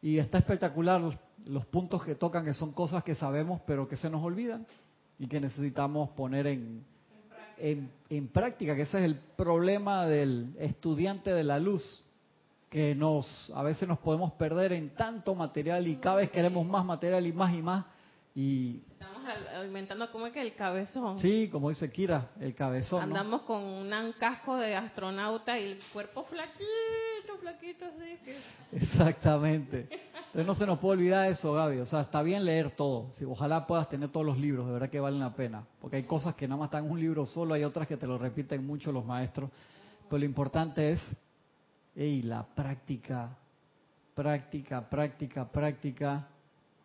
[0.00, 1.02] y está espectacular
[1.44, 4.66] los puntos que tocan, que son cosas que sabemos pero que se nos olvidan
[5.18, 6.84] y que necesitamos poner en,
[7.58, 12.05] en, en práctica, que ese es el problema del estudiante de la luz,
[12.68, 16.84] que nos a veces nos podemos perder en tanto material y cada vez queremos más
[16.84, 17.84] material y más y más
[18.34, 19.22] y Estamos
[19.54, 21.18] alimentando como es que el cabezón.
[21.20, 23.02] Sí, como dice Kira, el cabezón.
[23.02, 28.18] Andamos con un casco de astronauta y el cuerpo flaquito, flaquito así.
[28.72, 29.88] Exactamente.
[30.26, 31.78] Entonces no se nos puede olvidar eso, Gaby.
[31.78, 33.10] O sea, está bien leer todo.
[33.14, 35.66] Si, ojalá puedas tener todos los libros, de verdad que valen la pena.
[35.80, 38.06] Porque hay cosas que nada más están en un libro solo, hay otras que te
[38.06, 39.50] lo repiten mucho los maestros.
[40.10, 41.00] Pero lo importante es,
[41.96, 43.36] y la práctica,
[44.14, 46.28] práctica, práctica, práctica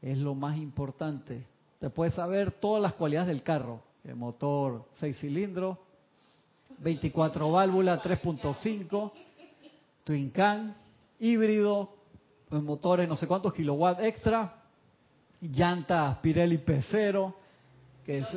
[0.02, 1.46] es lo más importante.
[1.80, 3.82] te puede saber todas las cualidades del carro.
[4.04, 5.78] El motor 6 cilindros,
[6.80, 9.12] 24 válvulas, 3.5,
[10.04, 10.74] Twin Can,
[11.20, 11.90] híbrido,
[12.50, 14.56] motores no sé cuántos kilowatts extra,
[15.42, 17.34] llantas Pirelli P0,
[18.06, 18.28] que es,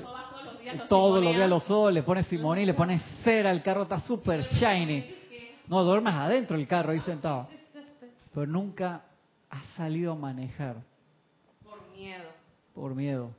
[0.88, 4.42] todos los días los ojos, le pones Simoni, le pones cera, el carro está súper
[4.42, 5.23] shiny.
[5.68, 7.48] No, duermes adentro el carro ahí sentado.
[8.32, 9.04] Pero nunca
[9.48, 10.76] has salido a manejar.
[11.62, 12.30] Por miedo.
[12.74, 13.30] Por miedo.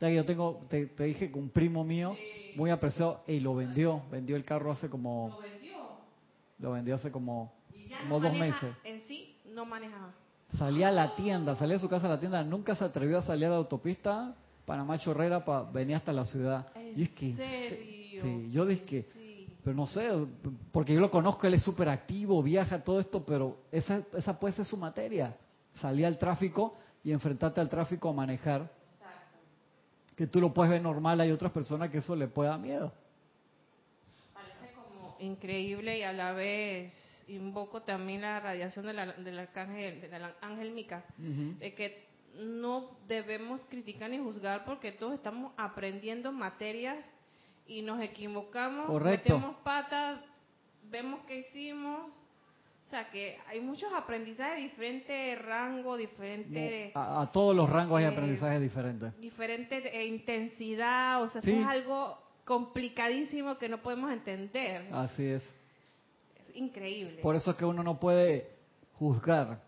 [0.00, 2.16] Yo tengo, te, dije que un primo mío,
[2.56, 4.02] muy apreciado, y lo vendió.
[4.10, 5.28] Vendió el carro hace como...
[5.28, 5.76] ¿Lo vendió?
[6.58, 7.52] Lo vendió hace como,
[8.02, 8.74] como dos meses.
[8.82, 10.10] En sí, no manejaba.
[10.58, 13.22] Salía a la tienda, salía de su casa a la tienda, nunca se atrevió a
[13.22, 14.34] salir a la autopista
[14.66, 16.66] Panamá Chorrera para venir hasta la ciudad.
[16.96, 19.21] y es que, Sí, yo dije que,
[19.64, 20.08] pero no sé,
[20.72, 24.54] porque yo lo conozco, él es súper activo, viaja, todo esto, pero esa, esa puede
[24.54, 25.36] ser su materia.
[25.74, 28.72] Salía al tráfico y enfrentarte al tráfico a manejar.
[28.92, 29.38] Exacto.
[30.16, 32.92] Que tú lo puedes ver normal, hay otras personas que eso le puede dar miedo.
[34.34, 36.92] Parece como increíble y a la vez
[37.28, 44.18] invoco también la radiación del arcángel, del ángel Mica, de que no debemos criticar ni
[44.18, 46.98] juzgar porque todos estamos aprendiendo materias
[47.66, 50.20] y nos equivocamos, metemos patas,
[50.90, 52.10] vemos que hicimos.
[52.86, 56.92] O sea, que hay muchos aprendizajes de diferente rango, diferente...
[56.94, 59.18] a, todos los rangos hay eh, aprendizajes diferentes.
[59.18, 64.92] Diferente intensidad, o sea, es algo complicadísimo que no podemos entender.
[64.92, 65.42] Así es.
[65.42, 67.22] Es increíble.
[67.22, 68.50] Por eso es que uno no puede
[68.92, 69.58] juzgar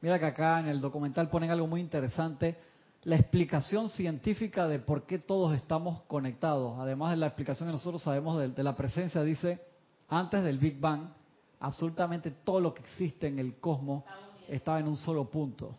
[0.00, 2.56] Mira que acá en el documental ponen algo muy interesante,
[3.04, 6.78] la explicación científica de por qué todos estamos conectados.
[6.78, 9.60] Además de la explicación que nosotros sabemos de, la presencia, dice,
[10.08, 11.08] antes del Big Bang,
[11.60, 14.04] absolutamente todo lo que existe en el cosmos
[14.48, 15.76] estaba en un solo punto.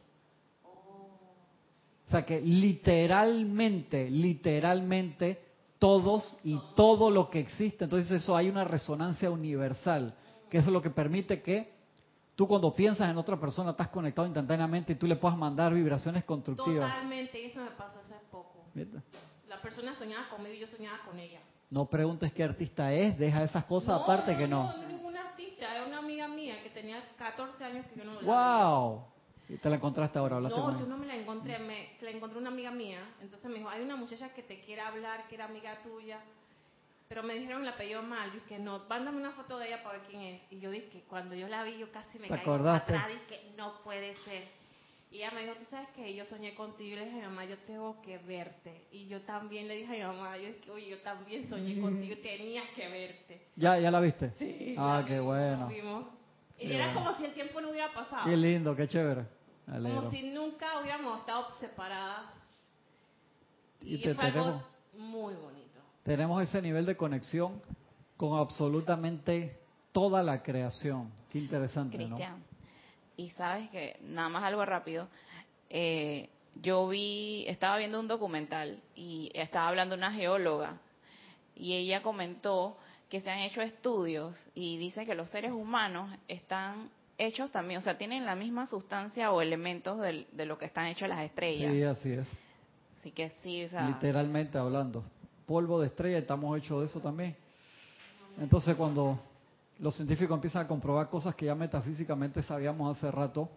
[0.63, 5.39] O sea que literalmente, literalmente,
[5.77, 10.15] todos y todo lo que existe, entonces eso hay una resonancia universal,
[10.49, 11.78] que eso es lo que permite que
[12.39, 16.23] Tú cuando piensas en otra persona estás conectado instantáneamente y tú le puedes mandar vibraciones
[16.23, 16.89] constructivas.
[16.89, 18.63] Totalmente, eso me pasó hace poco.
[19.49, 21.41] La persona soñaba conmigo y yo soñaba con ella.
[21.69, 24.71] No preguntes qué artista es, deja esas cosas aparte que no.
[24.71, 28.21] No, no ninguna artista, es una amiga mía que tenía 14 años que yo no
[28.21, 29.03] la ¡Wow!
[29.49, 30.39] ¿Y te la encontraste ahora?
[30.39, 33.01] No, yo no me la encontré, me, la encontré una amiga mía.
[33.21, 36.21] Entonces me dijo, hay una muchacha que te quiere hablar, que era amiga tuya
[37.09, 39.97] pero me dijeron el apellido mal, yo que no, mándame una foto de ella para
[39.97, 40.41] ver quién es.
[40.51, 44.15] Y yo dije, cuando yo la vi, yo casi me caí atrás, dije, no puede
[44.17, 44.43] ser.
[45.09, 47.27] Y ella me dijo, tú sabes que yo soñé contigo y le dije a mi
[47.29, 48.85] mamá, yo tengo que verte.
[48.91, 51.81] Y yo también le dije a mi mamá, yo dije, oye, yo también soñé mm.
[51.81, 53.47] contigo, tenía que verte.
[53.55, 54.31] ¿Ya, ya la viste?
[54.37, 54.75] Sí.
[54.77, 55.67] Ah, qué bueno.
[56.59, 58.29] Y era como si el tiempo no hubiera pasado.
[58.29, 59.25] Qué lindo, qué chévere.
[59.65, 62.25] Como si nunca hubiéramos estado separadas.
[63.81, 64.61] Y, y fue algo
[64.93, 65.58] muy bonito
[66.09, 67.61] tenemos ese nivel de conexión
[68.17, 69.59] con absolutamente
[69.91, 71.11] toda la creación.
[71.31, 72.43] Qué interesante, Cristian,
[73.15, 75.07] y sabes que, nada más algo rápido,
[75.69, 76.29] eh,
[76.63, 80.81] yo vi, estaba viendo un documental y estaba hablando una geóloga
[81.55, 82.75] y ella comentó
[83.07, 87.83] que se han hecho estudios y dice que los seres humanos están hechos también, o
[87.83, 91.71] sea, tienen la misma sustancia o elementos de, de lo que están hechos las estrellas.
[91.71, 92.27] Sí, así es.
[92.99, 95.03] Así que sí, o sea, literalmente hablando
[95.49, 97.35] polvo de estrella, estamos hechos de eso también.
[98.39, 99.17] Entonces cuando
[99.79, 103.49] los científicos empiezan a comprobar cosas que ya metafísicamente sabíamos hace rato,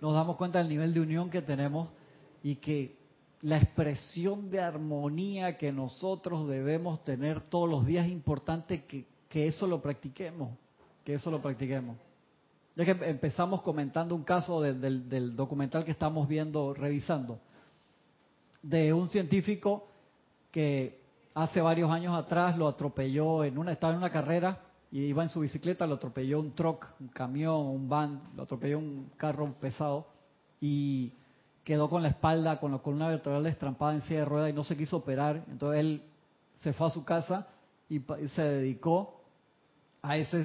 [0.00, 1.88] nos damos cuenta del nivel de unión que tenemos
[2.44, 2.96] y que
[3.42, 9.04] la expresión de armonía que nosotros debemos tener todos los días es importante que,
[9.48, 10.50] eso lo practiquemos,
[11.04, 11.96] que eso lo practiquemos.
[12.76, 17.40] Ya que empezamos comentando un caso del, del documental que estamos viendo, revisando,
[18.62, 19.88] de un científico
[20.54, 21.00] que
[21.34, 24.60] hace varios años atrás lo atropelló en una, estaba en una carrera
[24.92, 28.78] y iba en su bicicleta, lo atropelló un truck, un camión, un van, lo atropelló
[28.78, 30.06] un carro pesado
[30.60, 31.12] y
[31.64, 34.62] quedó con la espalda, con la columna vertebral destrampada en silla de rueda y no
[34.62, 35.42] se quiso operar.
[35.50, 36.02] Entonces él
[36.62, 37.48] se fue a su casa
[37.88, 37.98] y
[38.36, 39.22] se dedicó
[40.02, 40.38] a esa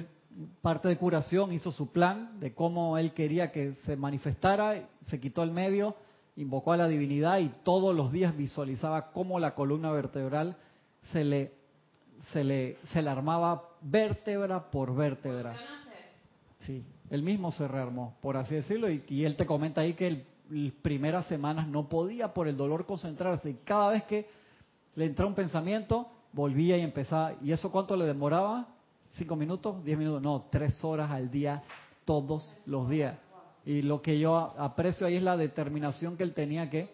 [0.60, 5.44] parte de curación, hizo su plan de cómo él quería que se manifestara, se quitó
[5.44, 5.94] el medio
[6.40, 10.56] invocó a la divinidad y todos los días visualizaba cómo la columna vertebral
[11.12, 11.52] se le,
[12.32, 15.54] se le, se le armaba vértebra por vértebra.
[16.58, 20.72] Sí, él mismo se rearmó, por así decirlo, y, él te comenta ahí que las
[20.82, 24.26] primeras semanas no podía por el dolor concentrarse y cada vez que
[24.94, 27.34] le entraba un pensamiento, volvía y empezaba.
[27.40, 28.66] ¿Y eso cuánto le demoraba?
[29.12, 29.82] ¿Cinco minutos?
[29.84, 30.22] ¿Diez minutos?
[30.22, 31.62] No, tres horas al día,
[32.04, 33.16] todos los días.
[33.64, 36.88] Y lo que yo aprecio ahí es la determinación que él tenía que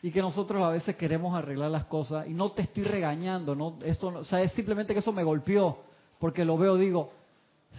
[0.00, 2.28] y que nosotros a veces queremos arreglar las cosas.
[2.28, 5.78] Y no te estoy regañando, no esto, o sea, es simplemente que eso me golpeó
[6.20, 7.12] porque lo veo, digo,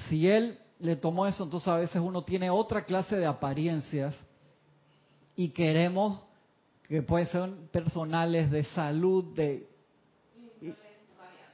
[0.08, 4.16] si él le tomó eso, entonces a veces uno tiene otra clase de apariencias
[5.36, 6.22] y queremos
[6.88, 9.70] que pueden ser personales, de salud, de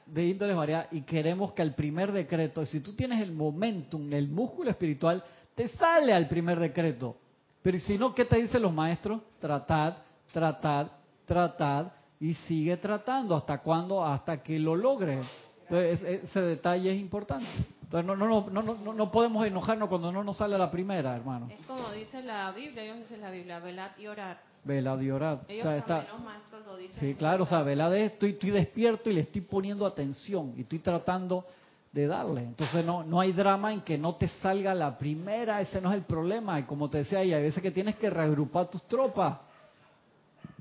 [0.06, 4.30] de índole variada y queremos que el primer decreto, si tú tienes el momentum, el
[4.30, 5.24] músculo espiritual,
[5.56, 7.16] te sale al primer decreto.
[7.62, 9.22] Pero si no, ¿qué te dicen los maestros?
[9.40, 9.96] Tratad,
[10.32, 10.88] tratad,
[11.26, 11.88] tratad
[12.20, 13.36] y sigue tratando.
[13.36, 14.06] ¿Hasta cuándo?
[14.06, 15.26] Hasta que lo logres.
[15.64, 17.48] Entonces, ese detalle es importante.
[17.82, 21.48] Entonces, no, no, no, no, no podemos enojarnos cuando no nos sale la primera, hermano.
[21.50, 24.42] Es como dice la Biblia, ellos dicen la Biblia, velad y orar.
[24.64, 25.40] Velad y orad.
[25.48, 27.00] Ellos o sea, está, los maestros lo dicen.
[27.00, 30.62] Sí, claro, o sea, velad es, estoy, estoy despierto y le estoy poniendo atención y
[30.62, 31.46] estoy tratando
[31.96, 32.42] de darle.
[32.42, 35.96] Entonces no, no hay drama en que no te salga la primera, ese no es
[35.96, 36.60] el problema.
[36.60, 39.40] Y como te decía, ahí, hay veces que tienes que reagrupar tus tropas.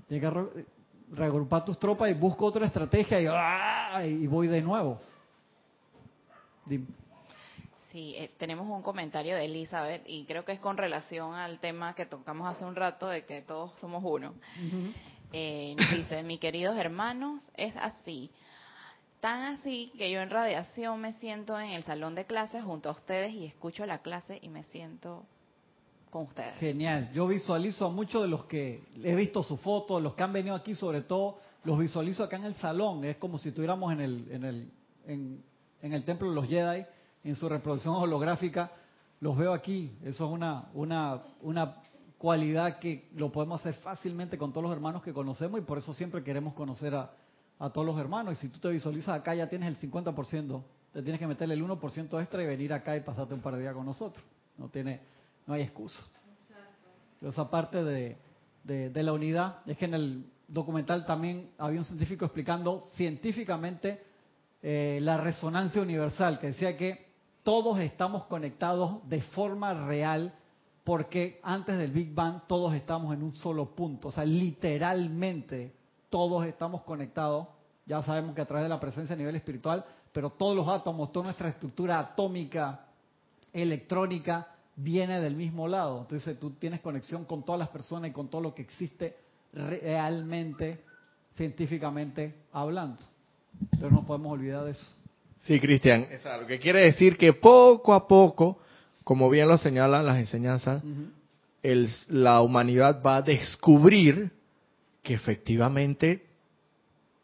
[0.09, 0.64] Tienes que
[1.11, 4.07] reagrupar tus tropas y busco otra estrategia y, ¡ah!
[4.07, 5.01] y voy de nuevo.
[6.66, 6.87] Dime.
[7.91, 11.97] Sí, eh, tenemos un comentario de Elizabeth y creo que es con relación al tema
[11.97, 14.35] que tocamos hace un rato de que todos somos uno.
[15.32, 18.30] eh, dice, mis queridos hermanos, es así.
[19.24, 22.92] Tan así que yo en radiación me siento en el salón de clases junto a
[22.92, 25.24] ustedes y escucho la clase y me siento
[26.10, 26.56] con ustedes.
[26.58, 27.10] Genial.
[27.14, 30.54] Yo visualizo a muchos de los que he visto su foto, los que han venido
[30.54, 33.02] aquí sobre todo, los visualizo acá en el salón.
[33.06, 34.70] Es como si estuviéramos en el, en el,
[35.06, 35.42] en,
[35.80, 36.84] en el templo de los Jedi
[37.24, 38.72] en su reproducción holográfica,
[39.20, 39.90] los veo aquí.
[40.02, 41.76] Eso es una, una, una
[42.18, 45.94] cualidad que lo podemos hacer fácilmente con todos los hermanos que conocemos y por eso
[45.94, 47.10] siempre queremos conocer a,
[47.59, 48.38] a todos los hermanos.
[48.38, 51.64] Y si tú te visualizas acá, ya tienes el 50%, te tienes que meterle el
[51.64, 54.24] 1% extra y venir acá y pasarte un par de días con nosotros.
[54.57, 55.00] No, tiene,
[55.46, 56.02] no hay excusa.
[57.20, 58.16] Esa parte de,
[58.62, 64.02] de, de la unidad es que en el documental también había un científico explicando científicamente
[64.62, 67.07] eh, la resonancia universal, que decía que
[67.42, 70.34] todos estamos conectados de forma real
[70.84, 75.74] porque antes del Big Bang todos estamos en un solo punto, o sea, literalmente
[76.14, 77.48] todos estamos conectados,
[77.86, 81.10] ya sabemos que a través de la presencia a nivel espiritual, pero todos los átomos,
[81.10, 82.86] toda nuestra estructura atómica,
[83.52, 84.46] electrónica,
[84.76, 86.02] viene del mismo lado.
[86.02, 89.16] Entonces tú tienes conexión con todas las personas y con todo lo que existe
[89.52, 90.84] realmente,
[91.34, 93.02] científicamente hablando.
[93.72, 94.92] Pero no podemos olvidar de eso.
[95.42, 96.06] Sí, Cristian,
[96.40, 98.60] lo que quiere decir que poco a poco,
[99.02, 100.80] como bien lo señalan las enseñanzas,
[101.60, 104.30] el, la humanidad va a descubrir
[105.05, 106.26] que efectivamente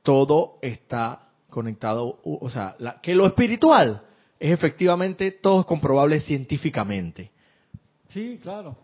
[0.03, 4.03] todo está conectado, o sea, que lo espiritual
[4.39, 7.31] es efectivamente todo comprobable científicamente.
[8.09, 8.77] Sí, claro.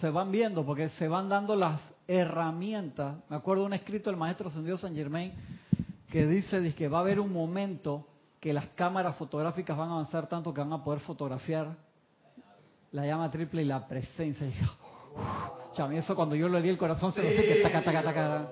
[0.00, 3.16] se, van viendo porque se van dando las herramientas.
[3.28, 5.32] Me acuerdo un escrito del maestro Ascendido San Germain
[6.10, 8.06] que dice, dice que va a haber un momento
[8.38, 11.76] que las cámaras fotográficas van a avanzar tanto que van a poder fotografiar
[12.92, 14.46] la llama triple y la presencia.
[14.46, 18.48] Y eso cuando yo lo di el corazón se lo que taca, taca, taca.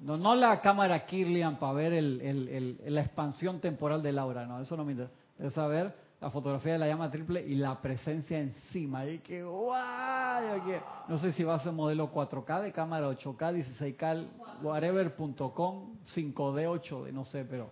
[0.00, 4.76] No, no la cámara Kirlian para ver el, la expansión temporal del aura, no, eso
[4.76, 5.14] no me interesa.
[5.38, 9.04] Es saber la fotografía de la llama triple y la presencia encima.
[9.06, 14.26] Y que guay, no sé si va a ser modelo 4K de cámara 8K, 16K,
[14.62, 17.70] whatever.com, 5D, 8D, no sé, pero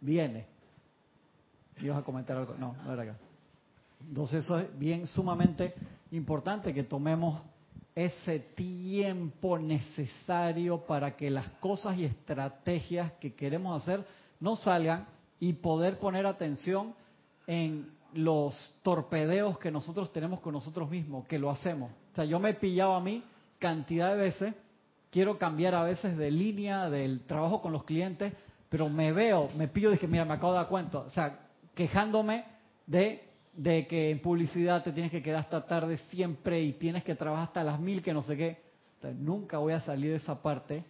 [0.00, 0.46] viene.
[1.80, 2.54] ¿Ibas a comentar algo?
[2.58, 3.16] No, no era acá.
[4.08, 5.74] Entonces eso es bien sumamente
[6.10, 7.42] importante que tomemos
[7.96, 14.06] ese tiempo necesario para que las cosas y estrategias que queremos hacer
[14.38, 15.08] no salgan
[15.40, 16.94] y poder poner atención
[17.46, 21.90] en los torpedeos que nosotros tenemos con nosotros mismos, que lo hacemos.
[22.12, 23.24] O sea, yo me he pillado a mí
[23.58, 24.54] cantidad de veces,
[25.10, 28.34] quiero cambiar a veces de línea del trabajo con los clientes,
[28.68, 32.44] pero me veo, me pillo dije, mira, me acabo de dar cuenta, o sea, quejándome
[32.86, 33.25] de,
[33.56, 37.48] de que en publicidad te tienes que quedar hasta tarde siempre y tienes que trabajar
[37.48, 38.58] hasta las mil, que no sé qué.
[39.14, 40.84] nunca voy a salir de esa parte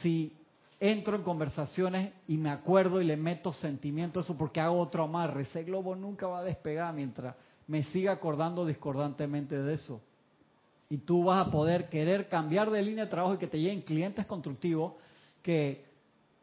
[0.00, 0.32] si
[0.78, 5.04] entro en conversaciones y me acuerdo y le meto sentimiento a eso porque hago otro
[5.04, 5.42] amarre.
[5.42, 7.34] Ese globo nunca va a despegar mientras
[7.66, 10.00] me siga acordando discordantemente de eso.
[10.88, 13.82] Y tú vas a poder querer cambiar de línea de trabajo y que te lleguen
[13.82, 14.94] clientes constructivos
[15.42, 15.84] que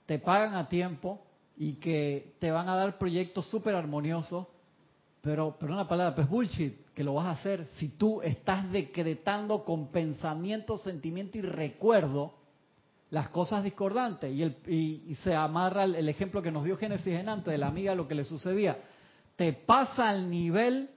[0.05, 1.21] te pagan a tiempo
[1.57, 4.47] y que te van a dar proyectos súper armoniosos,
[5.27, 9.65] pero, pero una palabra, pues bullshit, que lo vas a hacer si tú estás decretando
[9.65, 12.33] con pensamiento, sentimiento y recuerdo
[13.09, 14.33] las cosas discordantes.
[14.33, 17.67] Y, el, y, se amarra el, ejemplo que nos dio Génesis en antes de la
[17.67, 18.77] amiga, lo que le sucedía.
[19.35, 20.91] Te pasa al nivel,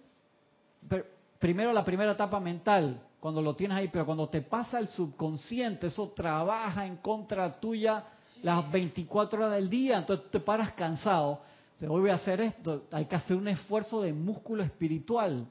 [1.40, 5.88] primero la primera etapa mental, cuando lo tienes ahí, pero cuando te pasa el subconsciente,
[5.88, 8.04] eso trabaja en contra tuya
[8.44, 11.40] las 24 horas del día, entonces te paras cansado.
[11.80, 15.48] Se voy a hacer esto, hay que hacer un esfuerzo de músculo espiritual.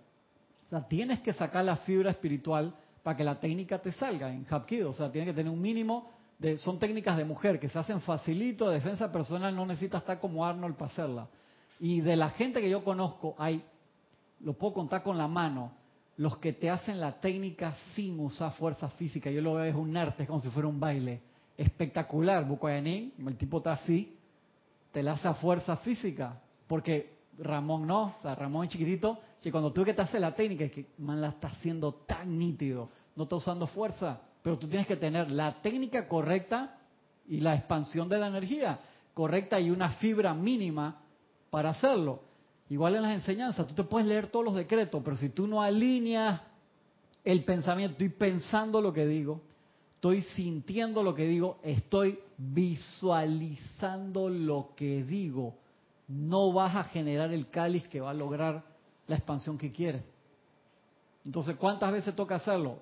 [0.68, 2.72] O sea, tienes que sacar la fibra espiritual
[3.02, 4.92] para que la técnica te salga en Hapkido.
[4.92, 6.08] O sea, tienes que tener un mínimo
[6.38, 10.46] de, son técnicas de mujer que se hacen facilito, defensa personal, no necesitas estar como
[10.46, 11.28] Arnold para hacerla.
[11.80, 13.64] Y de la gente que yo conozco, hay,
[14.42, 15.72] lo puedo contar con la mano,
[16.18, 19.32] los que te hacen la técnica sin usar fuerza física.
[19.32, 21.22] Yo lo veo es un arte, es como si fuera un baile.
[21.58, 24.19] Espectacular, Bukoyanin, el tipo está así,
[24.92, 26.42] te la hace a fuerza física.
[26.68, 30.36] Porque Ramón no, o sea, Ramón es chiquitito, si cuando tú que te hace la
[30.36, 34.68] técnica, es que man la está haciendo tan nítido, no está usando fuerza, pero tú
[34.68, 36.78] tienes que tener la técnica correcta
[37.28, 38.80] y la expansión de la energía
[39.14, 41.02] correcta y una fibra mínima
[41.50, 42.22] para hacerlo.
[42.70, 45.62] Igual en las enseñanzas, tú te puedes leer todos los decretos, pero si tú no
[45.62, 46.42] alineas
[47.24, 49.42] el pensamiento, estoy pensando lo que digo,
[50.00, 55.56] estoy sintiendo lo que digo, estoy visualizando lo que digo,
[56.08, 58.64] no vas a generar el cáliz que va a lograr
[59.08, 60.02] la expansión que quieres.
[61.26, 62.78] Entonces, ¿cuántas veces toca hacerlo?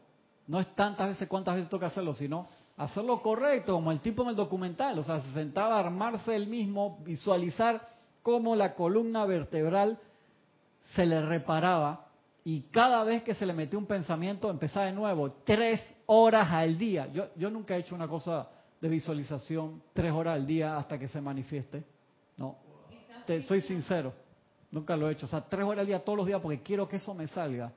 [0.46, 2.48] No es tantas veces cuántas veces toca hacerlo, sino
[2.78, 5.00] hacerlo correcto, como el tipo en el documental.
[5.00, 7.82] O sea, se sentaba a armarse él mismo, visualizar
[8.22, 9.98] cómo la columna vertebral
[10.94, 12.10] se le reparaba
[12.44, 16.78] y cada vez que se le metió un pensamiento empezaba de nuevo, tres horas al
[16.78, 17.08] día.
[17.14, 18.48] Yo, yo nunca he hecho una cosa
[18.82, 21.84] de visualización tres horas al día hasta que se manifieste.
[22.38, 22.56] No,
[23.26, 24.14] Te, soy sincero,
[24.72, 25.26] nunca lo he hecho.
[25.26, 27.72] O sea, tres horas al día todos los días porque quiero que eso me salga.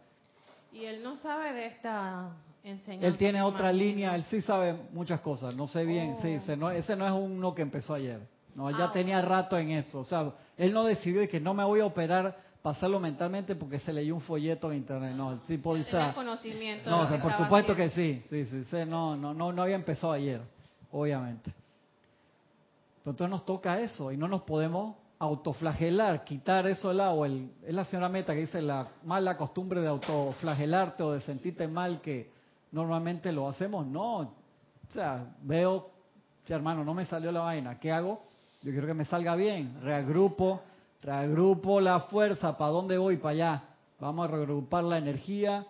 [0.72, 2.30] Y él no sabe de esta
[2.62, 3.06] enseñanza.
[3.08, 6.70] Él tiene otra línea, él sí sabe muchas cosas, no sé bien, sí, ese no,
[6.70, 8.20] ese no es uno que empezó ayer.
[8.54, 10.00] No, ya Ah, tenía rato en eso.
[10.00, 13.92] O sea, él no decidió que no me voy a operar pasarlo mentalmente porque se
[13.92, 15.14] leyó un folleto en internet.
[15.16, 16.90] No, el tipo dice, conocimiento.
[16.90, 19.76] no, o sea, por supuesto que sí, sí, sí, sí, no, no, no, no había
[19.76, 20.40] empezado ayer,
[20.92, 21.50] obviamente.
[23.02, 27.24] Pero entonces nos toca eso y no nos podemos autoflagelar, quitar eso del lado.
[27.24, 31.66] El, es la señora Meta que dice la mala costumbre de autoflagelarte o de sentirte
[31.66, 32.30] mal que
[32.72, 33.86] normalmente lo hacemos.
[33.86, 34.32] No, o
[34.92, 35.90] sea, veo,
[36.46, 38.22] "Sí, hermano, no me salió la vaina, ¿qué hago?
[38.62, 40.60] Yo quiero que me salga bien, reagrupo,
[41.02, 43.16] reagrupo la fuerza, ¿para dónde voy?
[43.16, 43.64] Para allá.
[43.98, 45.66] Vamos a reagrupar la energía,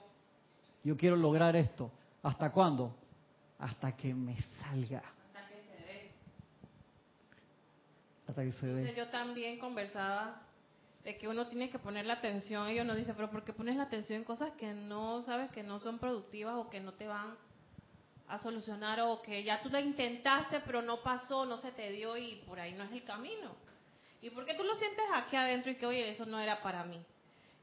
[0.84, 1.90] yo quiero lograr esto.
[2.22, 2.94] ¿Hasta cuándo?
[3.58, 5.02] Hasta que me salga.
[8.28, 8.94] Hasta que se dé.
[8.94, 10.42] yo también conversaba
[11.02, 13.76] de que uno tiene que poner la atención y uno dice, pero ¿por qué pones
[13.76, 17.08] la atención en cosas que no sabes que no son productivas o que no te
[17.08, 17.34] van
[18.28, 22.16] a solucionar o que ya tú la intentaste pero no pasó, no se te dio
[22.16, 23.56] y por ahí no es el camino?
[24.22, 26.84] ¿Y por qué tú lo sientes aquí adentro y que, oye, eso no era para
[26.84, 26.98] mí?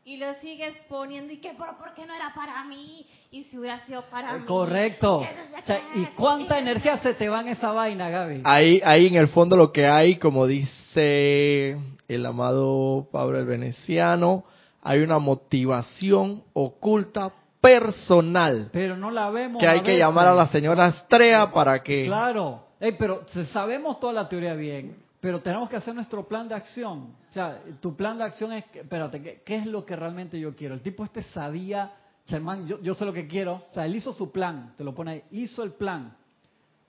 [0.05, 3.05] Y le sigues poniendo y que, pero ¿por qué no era para mí?
[3.30, 4.45] Y si hubiera sido para Eh, mí.
[4.45, 5.20] Correcto.
[5.20, 8.10] que no sé O sea, qué, ¿Y cuánta energía se te va en esa vaina,
[8.10, 8.41] Gaby?
[8.45, 11.78] Ahí, ahí en el fondo lo que hay, como dice
[12.08, 14.45] el amado Pablo el Veneciano,
[14.82, 19.60] hay una motivación oculta personal Pero no la vemos.
[19.60, 19.99] que hay que veces.
[19.99, 22.05] llamar a la señora Estrella para que...
[22.05, 22.64] Claro.
[22.80, 26.55] Ey, pero se- sabemos toda la teoría bien, pero tenemos que hacer nuestro plan de
[26.55, 27.15] acción.
[27.30, 30.76] O sea, tu plan de acción es, espérate, ¿qué, es lo que realmente yo quiero?
[30.76, 31.93] El tipo este sabía,
[32.26, 33.63] Sherman, yo, yo sé lo que quiero.
[33.72, 36.15] O sea, él hizo su plan, te lo pone ahí, hizo el plan.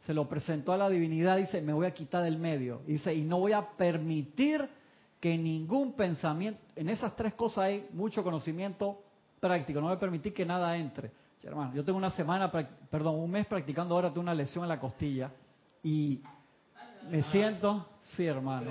[0.05, 2.83] Se lo presentó a la divinidad, dice, me voy a quitar del medio.
[2.87, 4.69] Dice, y no voy a permitir
[5.21, 9.03] que ningún pensamiento, en esas tres cosas hay mucho conocimiento
[9.41, 11.11] práctico, no voy a permitir que nada entre.
[11.43, 14.81] Hermano, yo tengo una semana, perdón, un mes practicando ahora, tengo una lesión en la
[14.81, 15.31] costilla
[15.83, 16.21] y
[17.09, 17.87] me siento,
[18.17, 18.71] sí, hermano.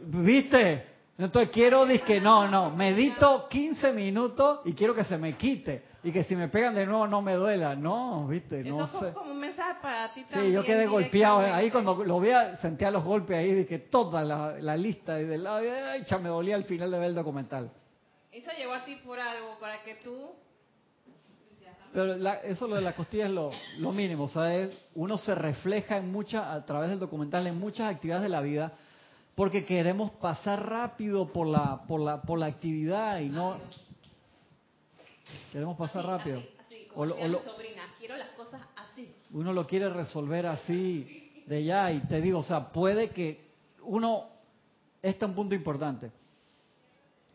[0.00, 0.86] ¿Viste?
[1.18, 6.12] Entonces quiero, que no, no, medito 15 minutos y quiero que se me quite y
[6.12, 7.74] que si me pegan de nuevo no me duela.
[7.74, 8.62] No, ¿viste?
[8.62, 8.98] No Eso sé.
[8.98, 10.52] fue como un mensaje para ti Sí, también.
[10.52, 11.38] yo quedé golpeado.
[11.40, 15.24] Ahí cuando lo veía, sentía los golpes ahí, de que toda la, la lista y
[15.24, 17.70] del lado, y, ay, cha, me dolía al final de ver el documental.
[18.30, 20.30] Eso llegó a ti por algo, para que tú...
[21.96, 25.16] Pero la- eso lo de la costilla es lo, lo mínimo, o sea, es- uno
[25.16, 28.74] se refleja en muchas, a través del documental, en muchas actividades de la vida,
[29.34, 33.56] porque queremos pasar rápido por la, por la, por la actividad y no
[35.50, 36.40] queremos pasar rápido.
[36.40, 39.10] Así, así, como O lo- decía o lo- mi sobrina, quiero las cosas así.
[39.32, 43.40] uno lo quiere resolver así de ya y te digo, o sea, puede que
[43.84, 44.28] uno,
[45.00, 46.10] este es un punto importante.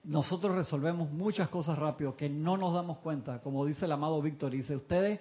[0.03, 4.51] Nosotros resolvemos muchas cosas rápido que no nos damos cuenta, como dice el amado Víctor,
[4.51, 5.19] dice, ustedes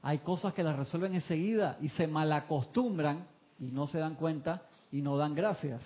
[0.00, 3.26] hay cosas que las resuelven enseguida y se malacostumbran
[3.60, 5.82] y no se dan cuenta y no dan gracias.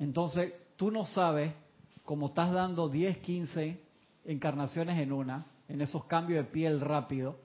[0.00, 1.52] Entonces, tú no sabes,
[2.04, 3.80] como estás dando 10, 15
[4.26, 7.36] encarnaciones en una, en esos cambios de piel rápido,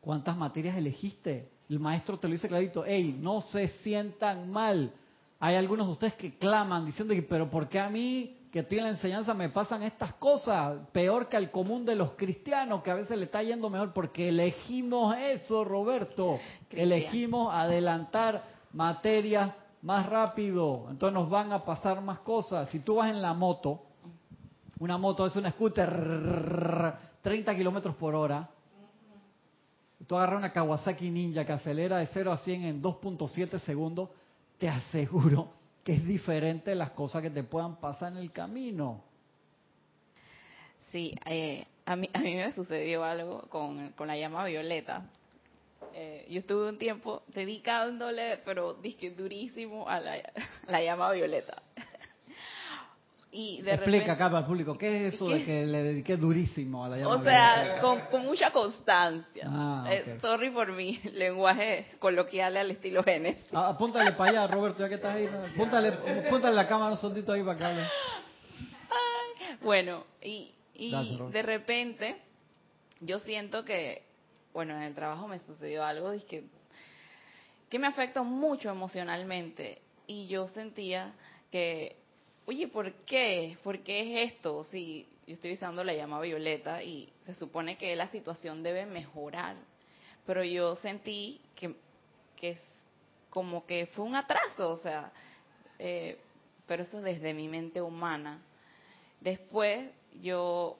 [0.00, 1.50] ¿cuántas materias elegiste?
[1.68, 4.92] El maestro te lo dice clarito, hey, no se sientan mal.
[5.38, 8.78] Hay algunos de ustedes que claman diciendo que, pero ¿por qué a mí que estoy
[8.78, 10.78] en la enseñanza me pasan estas cosas?
[10.92, 14.28] Peor que al común de los cristianos, que a veces le está yendo mejor porque
[14.28, 16.38] elegimos eso, Roberto.
[16.70, 18.42] Elegimos adelantar
[18.72, 22.68] materias más rápido, entonces nos van a pasar más cosas.
[22.70, 23.82] Si tú vas en la moto,
[24.80, 28.48] una moto es un scooter 30 kilómetros por hora,
[30.06, 34.08] tú agarras una Kawasaki Ninja que acelera de 0 a 100 en 2.7 segundos,
[34.58, 39.02] te aseguro que es diferente las cosas que te puedan pasar en el camino.
[40.92, 45.08] Sí, eh, a, mí, a mí me sucedió algo con, con la llama violeta.
[45.94, 50.16] Eh, yo estuve un tiempo dedicándole, pero dije durísimo a la,
[50.68, 51.62] la llama violeta.
[53.32, 56.84] Y de Explica acá para el público, ¿qué es eso de que le dediqué durísimo
[56.84, 59.44] a la llama O sea, con, con, mucha constancia.
[59.46, 63.36] Ah, eh, sorry por mi lenguaje coloquial al estilo genes.
[63.52, 65.26] Ah, apúntale para allá, Roberto, ya que estás ahí.
[65.26, 65.88] Apúntale,
[66.26, 67.82] apúntale la cámara un sondito ahí para que hable.
[69.62, 72.16] Bueno, y, y de repente
[73.00, 74.10] yo siento que
[74.52, 76.44] bueno, en el trabajo me sucedió algo que,
[77.68, 81.14] que me afectó mucho emocionalmente y yo sentía
[81.52, 81.96] que,
[82.50, 83.56] oye, ¿por qué?
[83.62, 84.64] ¿Por qué es esto?
[84.64, 89.54] Si yo estoy usando la llama violeta y se supone que la situación debe mejorar,
[90.26, 91.76] pero yo sentí que,
[92.42, 92.60] es
[93.28, 95.12] como que fue un atraso, o sea,
[95.78, 96.18] eh,
[96.66, 98.42] pero eso desde mi mente humana.
[99.20, 99.88] Después
[100.20, 100.76] yo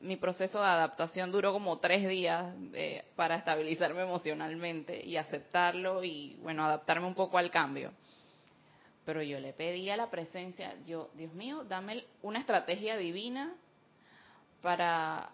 [0.00, 6.36] mi proceso de adaptación duró como tres días eh, para estabilizarme emocionalmente y aceptarlo y,
[6.42, 7.92] bueno, adaptarme un poco al cambio.
[9.06, 13.54] Pero yo le pedí a la presencia, yo, Dios mío, dame una estrategia divina
[14.60, 15.30] para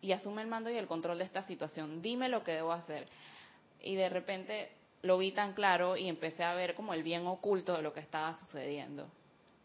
[0.00, 2.00] y asume el mando y el control de esta situación.
[2.00, 3.08] Dime lo que debo hacer.
[3.82, 4.70] Y de repente
[5.02, 8.00] lo vi tan claro y empecé a ver como el bien oculto de lo que
[8.00, 9.08] estaba sucediendo.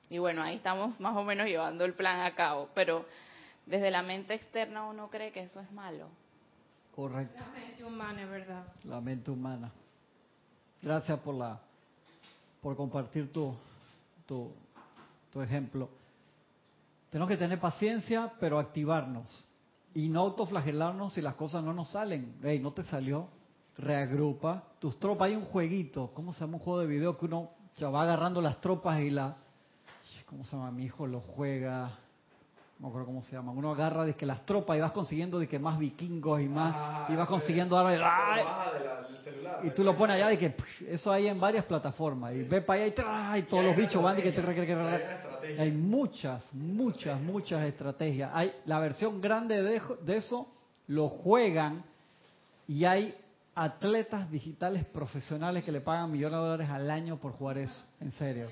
[0.10, 3.06] Y bueno, ahí estamos más o menos llevando el plan a cabo, pero
[3.68, 6.08] desde la mente externa uno cree que eso es malo.
[6.96, 7.40] Correcto.
[7.40, 8.64] La mente humana, es verdad.
[8.84, 9.72] La mente humana.
[10.82, 11.60] Gracias por la
[12.64, 13.54] por compartir tu,
[14.26, 14.52] tu,
[15.32, 15.90] tu ejemplo.
[17.10, 19.46] Tenemos que tener paciencia, pero activarnos
[19.94, 22.38] y no autoflagelarnos si las cosas no nos salen.
[22.42, 23.28] Hey, no te salió,
[23.78, 25.28] reagrupa tus tropas.
[25.28, 28.42] Hay un jueguito, ¿cómo se llama un juego de video que uno ya va agarrando
[28.42, 29.36] las tropas y la,
[30.26, 30.72] ¿cómo se llama?
[30.72, 31.92] Mi hijo lo juega
[32.80, 35.48] no acuerdo cómo se llama, uno agarra de que las tropas y vas consiguiendo de
[35.48, 37.94] que más vikingos y más, ah, y vas consiguiendo armas
[39.64, 40.56] y, tú lo pones allá de que
[40.88, 42.34] eso hay en varias plataformas.
[42.34, 47.20] Y ve para allá y, todos los bichos van y que te hay muchas, muchas,
[47.20, 48.32] muchas estrategias.
[48.34, 50.48] Hay la versión grande de, de eso
[50.88, 51.84] lo juegan
[52.68, 53.14] y hay
[53.56, 58.12] atletas digitales profesionales que le pagan millones de dólares al año por jugar eso, en
[58.14, 58.50] serio.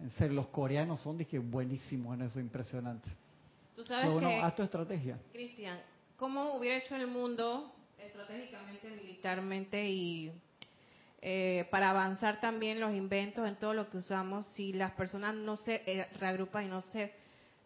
[0.00, 3.08] En serio, los coreanos son dije buenísimos en eso, impresionante.
[3.74, 5.18] Tú sabes que, haz tu estrategia.
[5.32, 5.78] Cristian,
[6.16, 10.32] ¿cómo hubiera hecho el mundo estratégicamente, militarmente y
[11.22, 14.46] eh, para avanzar también los inventos en todo lo que usamos.
[14.48, 17.12] Si las personas no se eh, reagrupan y no se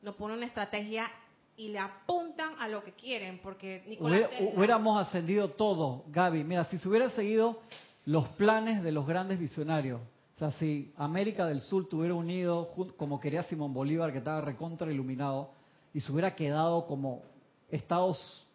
[0.03, 1.11] no ponen una estrategia
[1.57, 6.43] y le apuntan a lo que quieren porque Nicolás hubiéramos ascendido todo Gaby.
[6.43, 7.61] Mira si se hubiera seguido
[8.07, 10.01] los planes de los grandes visionarios
[10.37, 14.91] o sea si América del Sur tuviera unido como quería Simón Bolívar que estaba recontra
[14.91, 15.51] iluminado
[15.93, 17.23] y se hubiera quedado como
[17.71, 18.47] Estados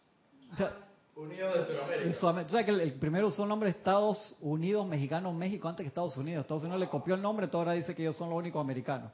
[1.15, 2.49] Unidos de Sudamérica.
[2.49, 6.41] ¿Sabes que el, primero usó el nombre Estados Unidos Mexicanos México antes que Estados Unidos?
[6.41, 9.11] Estados Unidos le copió el nombre, ahora dice que ellos son los únicos americanos.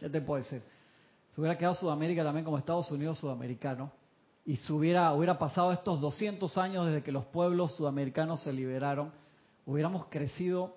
[0.00, 0.62] ¿Qué te puede ser?
[1.30, 3.92] Se hubiera quedado Sudamérica también como Estados Unidos sudamericano
[4.44, 9.12] y se hubiera, hubiera pasado estos 200 años desde que los pueblos sudamericanos se liberaron,
[9.66, 10.74] hubiéramos crecido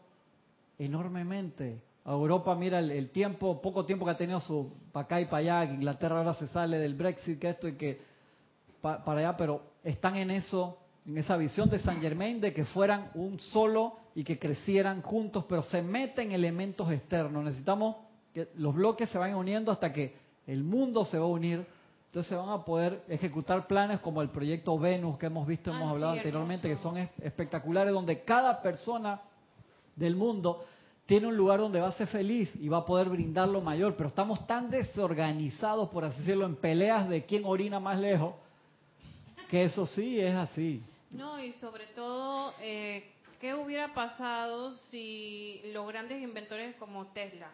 [0.78, 1.82] enormemente.
[2.06, 5.74] Europa, mira el, tiempo, poco tiempo que ha tenido su para acá y para allá,
[5.74, 8.02] Inglaterra ahora se sale del Brexit, que esto y que
[8.82, 13.12] para allá, pero están en eso, en esa visión de Saint Germain de que fueran
[13.14, 17.44] un solo y que crecieran juntos, pero se meten elementos externos.
[17.44, 17.96] Necesitamos
[18.34, 20.16] que los bloques se vayan uniendo hasta que
[20.46, 21.66] el mundo se va a unir.
[22.08, 25.92] Entonces se van a poder ejecutar planes como el proyecto Venus que hemos visto, hemos
[25.92, 29.22] hablado anteriormente, que son espectaculares, donde cada persona
[29.96, 30.66] del mundo
[31.06, 33.96] tiene un lugar donde va a ser feliz y va a poder brindar lo mayor,
[33.96, 38.34] pero estamos tan desorganizados, por así decirlo, en peleas de quién orina más lejos,
[39.50, 40.82] que eso sí es así.
[41.12, 47.50] No, y sobre todo, eh, ¿qué hubiera pasado si los grandes inventores como Tesla,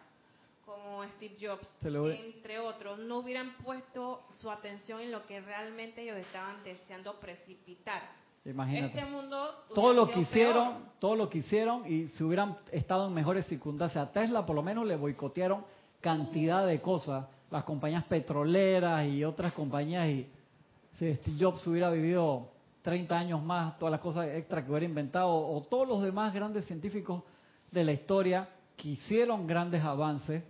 [0.66, 6.18] como Steve Jobs, entre otros, no hubieran puesto su atención en lo que realmente ellos
[6.18, 8.02] estaban deseando precipitar.
[8.44, 8.98] Imagínate.
[8.98, 10.88] Este mundo todo lo que hicieron, peor.
[11.00, 14.62] todo lo que hicieron y si hubieran estado en mejores circunstancias, a Tesla por lo
[14.62, 15.64] menos le boicotearon
[16.00, 20.28] cantidad de cosas, las compañías petroleras y otras compañías y
[20.98, 22.48] si Steve Jobs hubiera vivido
[22.82, 26.64] 30 años más, todas las cosas extra que hubiera inventado o todos los demás grandes
[26.66, 27.22] científicos
[27.70, 30.42] de la historia que hicieron grandes avances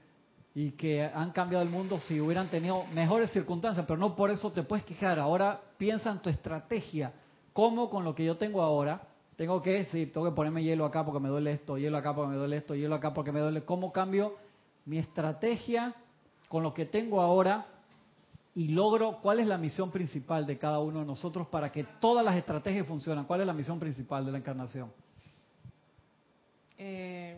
[0.55, 4.53] y que han cambiado el mundo si hubieran tenido mejores circunstancias, pero no por eso
[4.53, 5.19] te puedes quejar.
[5.19, 7.13] Ahora piensa en tu estrategia.
[7.53, 9.03] ¿Cómo con lo que yo tengo ahora?
[9.37, 12.31] Tengo que, sí, tengo que ponerme hielo acá porque me duele esto, hielo acá porque
[12.31, 13.65] me duele esto, hielo acá porque me duele.
[13.65, 14.37] ¿Cómo cambio
[14.87, 15.95] mi estrategia
[16.49, 17.67] con lo que tengo ahora
[18.57, 22.25] y logro cuál es la misión principal de cada uno de nosotros para que todas
[22.25, 23.25] las estrategias funcionen?
[23.25, 24.91] ¿Cuál es la misión principal de la encarnación?
[26.79, 27.37] Eh,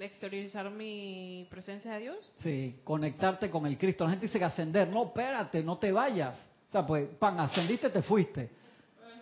[0.00, 2.16] exteriorizar mi presencia de Dios.
[2.40, 4.04] Sí, conectarte con el Cristo.
[4.04, 4.88] La gente dice que ascender.
[4.88, 6.34] No, espérate, no te vayas.
[6.68, 8.50] O sea, pues, pan, ascendiste, te fuiste.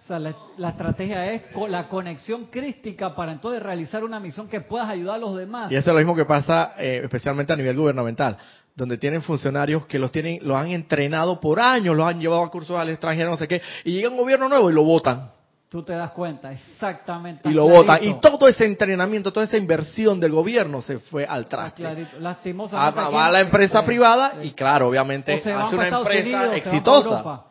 [0.03, 4.49] O sea, la, la estrategia es co- la conexión crística para entonces realizar una misión
[4.49, 5.71] que puedas ayudar a los demás.
[5.71, 8.39] Y eso es lo mismo que pasa eh, especialmente a nivel gubernamental,
[8.77, 12.51] donde tienen funcionarios que los tienen, los han entrenado por años, los han llevado a
[12.51, 15.31] cursos al extranjero, no sé qué, y llega un gobierno nuevo y lo votan.
[15.69, 17.49] Tú te das cuenta, exactamente.
[17.49, 17.99] Y lo votan.
[18.05, 21.85] Y todo ese entrenamiento, toda esa inversión del gobierno se fue al traste.
[21.87, 23.01] Ah, Lastimosamente.
[23.01, 24.49] Aquí- va a la empresa Sí, privada sí.
[24.49, 27.43] y claro, obviamente hace una empresa Unidos, exitosa.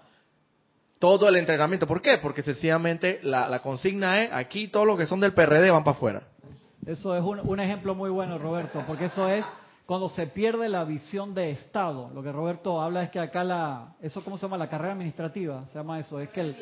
[0.97, 1.85] Todo el entrenamiento.
[1.85, 2.17] ¿Por qué?
[2.19, 5.97] Porque sencillamente la, la consigna es aquí todos los que son del PRD van para
[5.97, 6.21] afuera.
[6.85, 9.43] Eso es un, un ejemplo muy bueno, Roberto, porque eso es
[9.85, 12.09] cuando se pierde la visión de Estado.
[12.13, 15.65] Lo que Roberto habla es que acá la, eso cómo se llama la carrera administrativa,
[15.67, 16.57] se llama eso, es que el,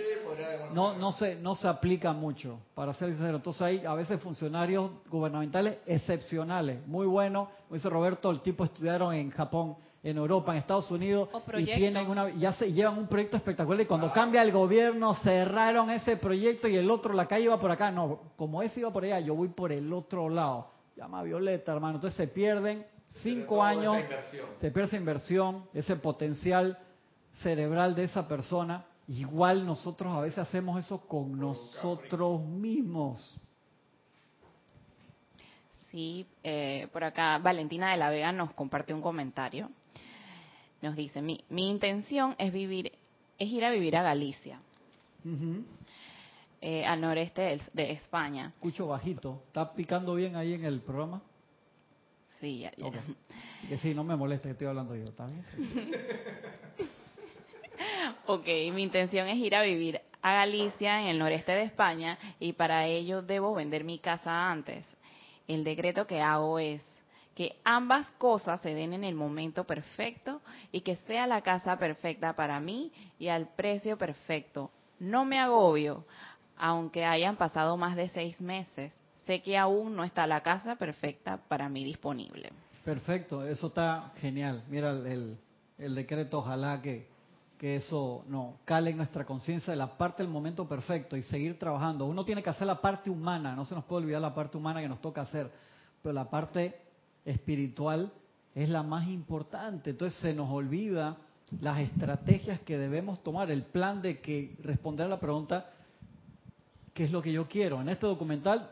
[0.74, 3.38] no no se no se aplica mucho, para ser sincero.
[3.38, 7.48] Entonces hay a veces funcionarios gubernamentales excepcionales, muy buenos.
[7.68, 11.42] Como dice Roberto, el tipo estudiaron en Japón, en Europa, en Estados Unidos O y
[11.44, 11.78] proyectos.
[11.78, 16.18] tienen una ya se llevan un proyecto espectacular y cuando cambia el gobierno cerraron ese
[16.18, 19.22] proyecto y el otro la calle iba por acá, no, como ese iba por allá,
[19.22, 20.74] yo voy por el otro lado.
[20.98, 22.86] Llama Violeta, hermano, entonces se pierden
[23.22, 23.98] cinco años,
[24.60, 26.78] se pierde esa inversión, ese potencial
[27.42, 28.86] cerebral de esa persona.
[29.08, 33.36] Igual nosotros a veces hacemos eso con nosotros mismos.
[35.92, 39.70] Sí, eh, por acá Valentina de la Vega nos comparte un comentario.
[40.82, 42.92] Nos dice, mi, mi intención es vivir,
[43.38, 44.60] es ir a vivir a Galicia,
[46.62, 48.52] eh, al noreste del- de, España.
[48.56, 49.44] Escucho bajito.
[49.48, 51.22] ¿Está picando bien ahí en el programa?
[52.44, 52.88] Sí, ya, ya.
[52.88, 52.96] Ok.
[53.70, 55.46] Que sí, no me molesta que estoy hablando yo, ¿está bien?
[58.28, 62.54] Ok, mi intención es ir a vivir a Galicia, en el noreste de España, y
[62.54, 64.86] para ello debo vender mi casa antes.
[65.48, 66.82] El decreto que hago es
[67.34, 70.42] que ambas cosas se den en el momento perfecto
[70.72, 74.70] y que sea la casa perfecta para mí y al precio perfecto.
[75.00, 76.06] No me agobio,
[76.58, 78.94] aunque hayan pasado más de seis meses.
[79.26, 82.52] Sé que aún no está la casa perfecta para mí disponible.
[82.84, 84.64] Perfecto, eso está genial.
[84.70, 85.38] Mira el,
[85.96, 87.08] decreto, ojalá que,
[87.58, 91.58] que eso no cale en nuestra conciencia de la parte del momento perfecto y seguir
[91.58, 92.06] trabajando.
[92.06, 94.82] Uno tiene que hacer la parte humana, no se nos puede olvidar la parte humana
[94.82, 95.50] que nos toca hacer,
[96.02, 96.78] pero la parte
[97.24, 98.12] espiritual
[98.54, 99.92] es la más importante.
[99.92, 101.16] Entonces se nos olvida
[101.62, 105.70] las estrategias que debemos tomar, el plan de que responder a la pregunta,
[106.94, 107.80] ¿qué es lo que yo quiero?
[107.80, 108.72] En este documental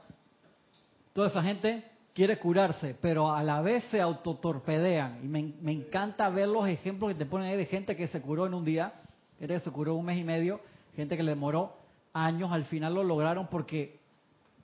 [1.13, 1.83] toda esa gente
[2.13, 5.19] quiere curarse, pero a la vez se autotorpedean.
[5.23, 8.45] Y me, encanta ver los ejemplos que te ponen ahí de gente que se curó
[8.45, 8.93] en un día,
[9.39, 10.61] gente que se curó un mes y medio,
[10.95, 11.77] gente que le demoró
[12.13, 13.99] años, al final lo lograron porque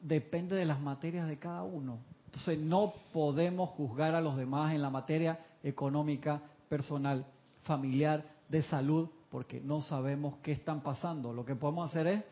[0.01, 1.99] depende de las materias de cada uno.
[2.25, 7.25] Entonces no podemos juzgar a los demás en la materia económica, personal,
[7.63, 11.33] familiar, de salud, porque no sabemos qué están pasando.
[11.33, 12.23] Lo que podemos hacer es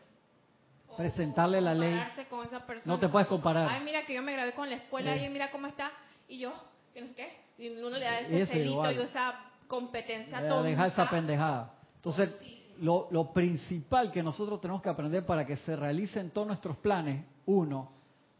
[0.96, 1.98] presentarle la ley.
[2.30, 2.64] Con esa.
[2.84, 3.68] No te puedes comparar.
[3.70, 5.26] Ay, mira que yo me gradué con la escuela Eh.
[5.26, 5.92] y mira cómo está.
[6.28, 6.52] Y yo,
[6.92, 7.38] que no sé qué.
[7.58, 9.34] Y uno le da ese eso celito y esa
[9.68, 10.62] competencia tonta.
[10.68, 11.74] dejar esa pendejada.
[11.96, 12.34] Entonces,
[12.80, 17.24] lo, lo principal que nosotros tenemos que aprender para que se realicen todos nuestros planes,
[17.46, 17.90] uno,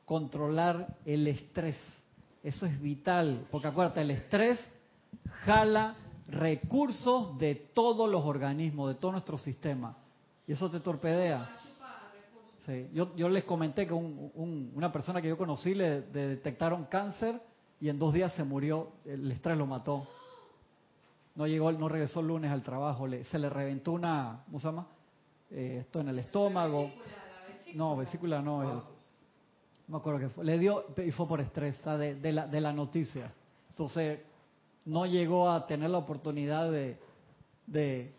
[0.05, 1.77] controlar el estrés.
[2.43, 4.59] Eso es vital, porque acuérdate, el estrés
[5.45, 5.97] jala
[6.29, 9.97] recursos de todos los organismos, de todo nuestro sistema.
[10.47, 11.49] Y eso te torpedea.
[12.67, 12.89] Sí.
[12.93, 16.85] Yo, yo les comenté que un- un- una persona que yo conocí le, le detectaron
[16.87, 17.41] cáncer
[17.81, 20.09] y en dos días se murió, el estrés lo mató.
[21.37, 24.67] No llegó, no regresó el lunes al trabajo, le- se le reventó una, ¿cómo se
[24.67, 24.87] llama?
[25.51, 26.91] Eh, esto en el estómago.
[27.77, 28.85] No, vesícula no, el- no
[29.89, 30.45] me acuerdo qué fue.
[30.45, 33.33] Le dio y fue por estrés, o sea, de, de la, de la noticia.
[33.71, 34.19] Entonces,
[34.87, 36.99] no llegó a tener la oportunidad de,
[37.67, 38.13] de,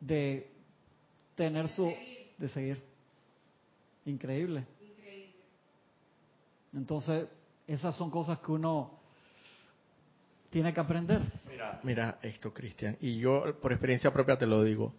[0.00, 0.50] de
[1.36, 1.90] tener su,
[2.36, 2.93] de seguir.
[4.06, 4.64] Increíble.
[6.74, 7.26] Entonces,
[7.66, 8.90] esas son cosas que uno
[10.50, 11.20] tiene que aprender.
[11.48, 14.92] Mira, mira esto, Cristian, y yo por experiencia propia te lo digo.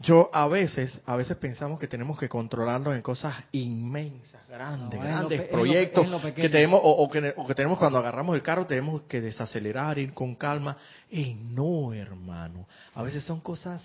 [0.00, 5.04] Yo a veces, a veces pensamos que tenemos que controlarnos en cosas inmensas, grandes, No,
[5.04, 7.46] en lo grandes pe- en lo proyectos en lo que tenemos o, o que, o
[7.46, 10.76] que tenemos cuando agarramos el carro tenemos que desacelerar, ir con calma.
[11.10, 12.68] Y no, hermano.
[12.94, 13.82] A veces son cosas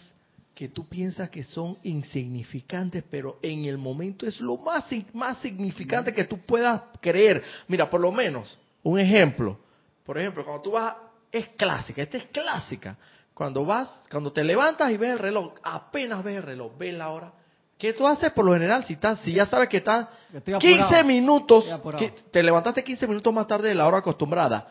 [0.53, 6.13] que tú piensas que son insignificantes, pero en el momento es lo más más significante
[6.13, 7.43] que tú puedas creer.
[7.67, 9.57] Mira, por lo menos un ejemplo.
[10.05, 10.95] Por ejemplo, cuando tú vas,
[11.31, 12.97] es clásica, esta es clásica.
[13.33, 17.09] Cuando vas, cuando te levantas y ves el reloj, apenas ves el reloj, ves la
[17.09, 17.33] hora.
[17.77, 20.89] ¿Qué tú haces por lo general si estás, si ya sabes que estás Estoy apurado.
[20.89, 21.65] 15 minutos,
[21.97, 24.67] que te levantaste 15 minutos más tarde de la hora acostumbrada?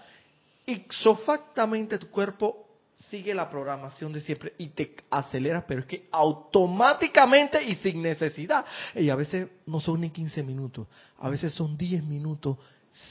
[0.65, 2.72] Ixofactamente tu cuerpo
[3.11, 8.65] sigue la programación de siempre y te aceleras, pero es que automáticamente y sin necesidad.
[8.95, 10.87] Y a veces no son ni 15 minutos,
[11.19, 12.57] a veces son 10 minutos,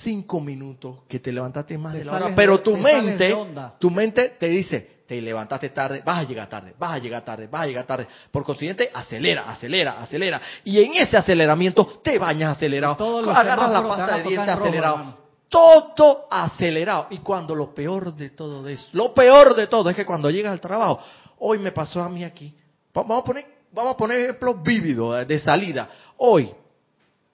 [0.04, 3.36] 5 minutos que te levantaste más Te de la sales hora, pero tu mente,
[3.80, 7.48] tu mente te dice, te levantaste tarde, vas a llegar tarde, vas a llegar tarde,
[7.48, 8.08] vas a llegar tarde.
[8.32, 10.42] Por consiguiente, acelera, acelera, acelera.
[10.64, 15.20] Y en ese aceleramiento te bañas acelerado, agarras la pasta de dientes acelerado.
[15.52, 17.08] Todo acelerado.
[17.10, 20.54] Y cuando lo peor de todo eso, lo peor de todo es que cuando llegas
[20.54, 21.02] al trabajo,
[21.39, 22.56] hoy me pasó a mí aquí.
[22.97, 25.89] Va- Vamos a poner, vamos a poner ejemplos vívidos de- de salida.
[26.18, 26.52] Hoy,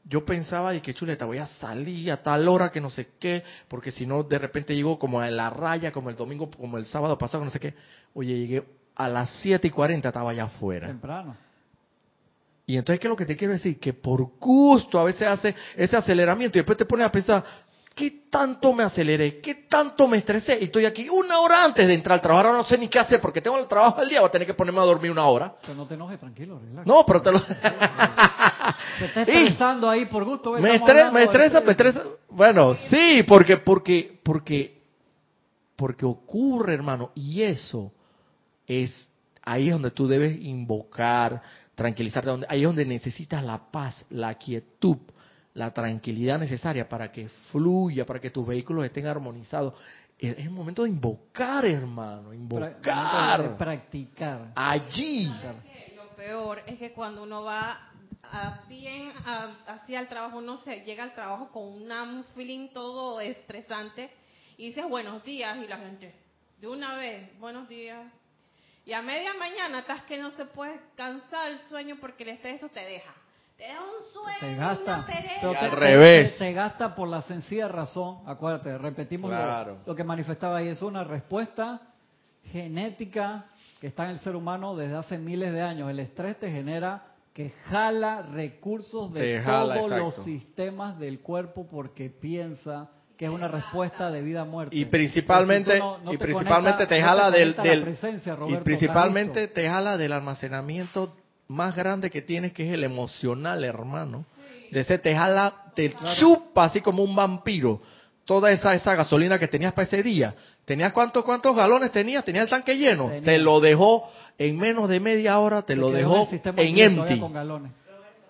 [0.03, 3.43] yo pensaba de que chuleta, voy a salir a tal hora que no sé qué,
[3.68, 6.86] porque si no, de repente llego como a la raya, como el domingo, como el
[6.88, 7.76] sábado pasado, no sé qué.
[8.15, 8.63] Oye, llegué
[8.95, 10.88] a las 7 y 40, estaba allá afuera.
[10.88, 11.38] Temprano.
[12.65, 13.80] Y entonces, ¿qué es lo que te quiero decir?
[13.80, 17.43] Que por gusto a veces hace ese aceleramiento y después te pones a pensar,
[17.98, 19.41] ¿qué tanto me aceleré?
[19.41, 20.58] ¿Qué tanto me estresé?
[20.62, 22.48] Y estoy aquí una hora antes de entrar al trabajo.
[22.48, 24.45] Ahora no sé ni qué hacer porque tengo el trabajo al día, voy a tener
[24.48, 25.56] que ponerme a dormir una hora.
[25.62, 26.86] Pero no te enojes, tranquilo, relax.
[26.88, 27.39] No, pero te lo...
[27.39, 30.52] Se está estresando ahí por gusto.
[30.52, 32.04] me, estamos estre- hablando me de estresa, me estresa.
[32.30, 34.78] Bueno, sí, porque, porque, porque,
[35.76, 37.91] porque ocurre, hermano, y eso
[38.68, 39.10] es
[39.43, 41.41] ahí es donde tú debes invocar,
[41.74, 44.98] tranquilizarte, donde, ahí es donde necesitas la paz, la quietud,
[45.58, 49.74] la tranquilidad necesaria para que fluya, para que tus vehículos estén armonizados.
[50.20, 54.51] Es el momento de invocar, hermano, Pra- invocar de practicar.
[54.55, 55.28] allí.
[55.95, 57.89] Lo peor es que cuando uno va
[58.24, 63.20] a bien a- hacia el trabajo, uno se llega al trabajo con un feeling todo
[63.20, 64.12] estresante
[64.58, 66.14] y dices buenos días y la gente,
[66.62, 68.05] de una vez, buenos días.
[68.86, 72.58] Y a media mañana estás que no se puede cansar el sueño porque el estrés
[72.58, 73.12] eso te deja.
[73.58, 74.97] Te da un sueño, Se gasta.
[74.97, 75.34] una pereza.
[75.41, 76.38] Pero te- al revés.
[76.38, 79.78] Se gasta por la sencilla razón, acuérdate, repetimos lo- Claro.
[79.86, 81.82] lo, que manifestaba ahí, es una respuesta
[82.51, 83.45] genética
[83.82, 85.89] que está en el ser humano desde hace miles de años.
[85.89, 87.03] El estrés te genera
[87.34, 93.47] que jala recursos de jala, todos los sistemas del cuerpo porque piensa que es una
[93.47, 94.76] respuesta de vida a muerte.
[94.76, 98.38] Y principalmente, Pero si tú no- no y te principalmente te no jala del, presencia,
[98.47, 101.16] y principalmente te jala del almacenamiento
[101.48, 104.26] más grande que tienes, que es el emocional, hermano.
[104.72, 107.82] De ese te jala, te chupa así como un vampiro.
[108.26, 110.36] Toda esa, esa gasolina que tenías para ese día.
[110.66, 112.26] ¿Tenías cuántos, cuántos galones tenías?
[112.26, 113.06] ¿Tenías el tanque lleno?
[113.08, 113.24] Tenía.
[113.24, 116.28] Te lo dejó en menos de media hora, te lo dejó
[116.58, 117.20] en empty.
[117.20, 117.72] con galones.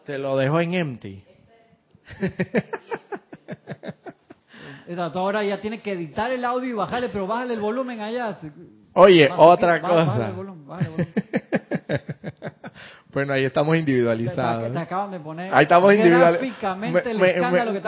[0.06, 1.24] Te lo dejó en empty.
[4.88, 8.38] Tú ahora ya tienes que editar el audio y bajarle, pero bájale el volumen allá.
[8.94, 10.28] Oye, Baja- otra baja- bájale cosa.
[10.30, 12.17] el volumen, bájale el volumen.
[13.12, 14.72] Bueno, ahí estamos individualizados.
[14.72, 16.00] te acaban de poner Ahí estamos el
[16.80, 17.02] Me-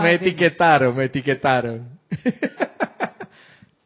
[0.01, 1.99] me- etiquetaron, me etiquetaron.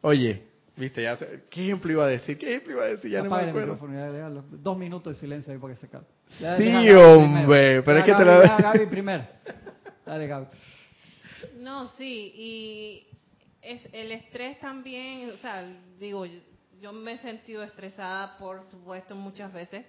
[0.02, 0.42] Oye,
[0.76, 2.36] viste, ya sé- ¿qué ejemplo iba a decir?
[2.38, 3.10] ¿Qué ejemplo iba a decir?
[3.10, 3.72] Ya no me Apaga el acuerdo.
[3.74, 4.44] micrófono.
[4.50, 6.06] Dos minutos de silencio ahí para que se calme.
[6.40, 7.84] Ya, Sí, hombre, primero.
[7.84, 9.24] pero es que te lo- deja a Gaby primero.
[10.06, 10.46] Dale, Gaby.
[11.58, 13.06] No, sí, y
[13.62, 15.64] es el estrés también, o sea,
[15.98, 16.26] digo,
[16.80, 19.86] yo me he sentido estresada, por supuesto, muchas veces.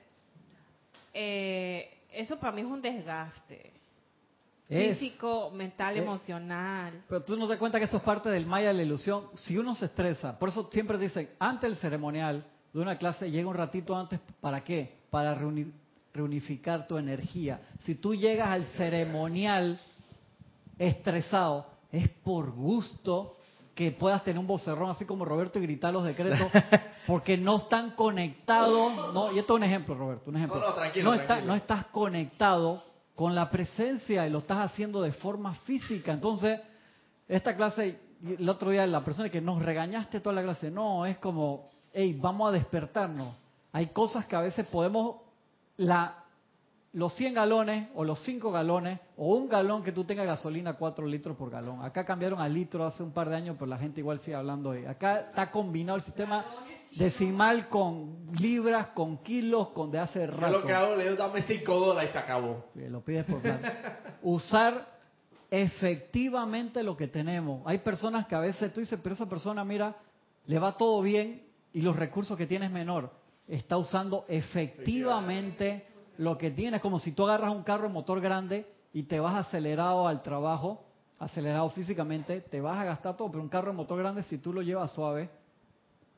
[1.17, 3.71] Eh, eso para mí es un desgaste
[4.67, 4.97] Es.
[4.99, 6.03] físico, mental, Es.
[6.03, 7.03] emocional.
[7.07, 9.27] Pero tú no te cuenta que eso es parte del maya de la ilusión.
[9.35, 13.47] Si uno se estresa, por eso siempre dicen, antes del ceremonial de una clase, llega
[13.47, 14.95] un ratito antes, ¿para qué?
[15.09, 15.71] Para reuni-
[16.13, 17.61] reunificar tu energía.
[17.85, 19.79] Si tú llegas al ceremonial
[20.77, 23.37] estresado, es por gusto
[23.75, 26.49] que puedas tener un vocerrón así como Roberto y gritar los decretos,
[27.07, 29.13] porque no están conectados.
[29.13, 30.59] No, y esto es un ejemplo, Roberto, un ejemplo.
[30.59, 31.51] No, no, tranquilo, está- tranquilo.
[31.51, 32.81] no estás conectado
[33.13, 36.13] con la presencia y lo estás haciendo de forma física.
[36.13, 36.59] Entonces,
[37.27, 41.17] esta clase el otro día la persona que nos regañaste toda la clase, no, es
[41.17, 43.35] como, hey, vamos a despertarnos.
[43.73, 45.17] Hay cosas que a veces podemos,
[45.77, 46.23] la,
[46.95, 51.05] los 100 galones o los 5 galones o un galón que tú tengas gasolina 4
[51.05, 51.83] litros por galón.
[51.83, 54.71] Acá cambiaron a litro hace un par de años, pero la gente igual sigue hablando
[54.71, 54.87] de...
[54.87, 56.45] Acá está combinado el sistema
[56.95, 60.53] decimal con libras, con kilos, con de hace rato.
[60.53, 62.65] Yo lo que hago, le digo, dame 5 dólares y se acabó.
[62.75, 63.99] Lo pides por plata.
[64.23, 64.87] Usar
[65.51, 67.61] efectivamente lo que tenemos.
[67.65, 69.97] Hay personas que a veces tú dices, pero esa persona, mira,
[70.45, 71.43] le va todo bien
[71.73, 73.11] y los recursos que tiene es menor.
[73.49, 75.87] Está usando efectivamente
[76.17, 76.77] lo que tiene.
[76.77, 80.85] Es como si tú agarras un carro motor grande y te vas acelerado al trabajo,
[81.19, 84.61] acelerado físicamente, te vas a gastar todo, pero un carro motor grande, si tú lo
[84.61, 85.29] llevas suave,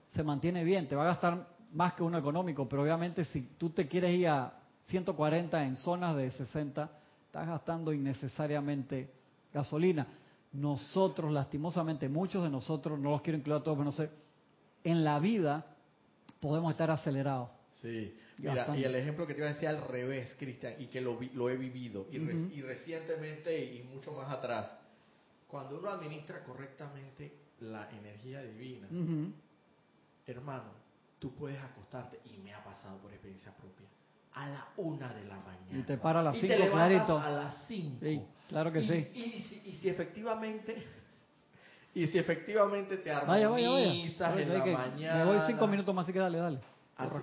[0.09, 3.69] se mantiene bien, te va a gastar más que uno económico, pero obviamente si tú
[3.71, 4.53] te quieres ir a
[4.87, 6.89] 140 en zonas de 60,
[7.25, 9.11] estás gastando innecesariamente
[9.53, 10.07] gasolina.
[10.53, 14.09] Nosotros, lastimosamente, muchos de nosotros, no los quiero incluir a todos, pero no sé,
[14.83, 15.65] en la vida
[16.39, 17.49] podemos estar acelerados.
[17.81, 21.01] Sí, mira, y el ejemplo que te iba a decir al revés, Cristian, y que
[21.01, 22.53] lo, vi- lo he vivido, y, re- Ujú.
[22.53, 24.71] y recientemente y mucho más atrás,
[25.47, 28.87] cuando uno administra correctamente la energía divina,
[30.25, 30.71] hermano,
[31.19, 33.87] tú puedes acostarte, y me ha pasado por experiencia propia,
[34.33, 35.79] a la una de la mañana.
[35.79, 37.17] Y te para a las Y cinco te clarito.
[37.17, 37.97] a las cinco.
[38.05, 39.11] Sí, claro que Y- sí.
[39.15, 40.75] Y, si, y si efectivamente...
[41.95, 43.87] Y si efectivamente te Vaya, vaya, vaya.
[43.87, 45.17] armonizas Oye, en la que- mañana.
[45.25, 46.59] Me voy cinco minutos más, así que dale, dale.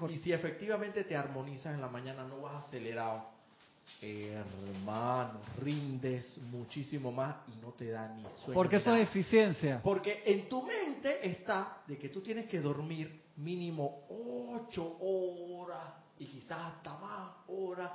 [0.08, 3.24] Y si efectivamente te armonizas en la mañana, no vas acelerado,
[4.00, 8.54] hermano, rindes muchísimo más y no te da ni sueño.
[8.54, 9.80] Porque eso es eficiencia.
[9.82, 16.26] Porque en tu mente está de que tú tienes que dormir mínimo ocho horas y
[16.26, 17.90] quizás hasta más horas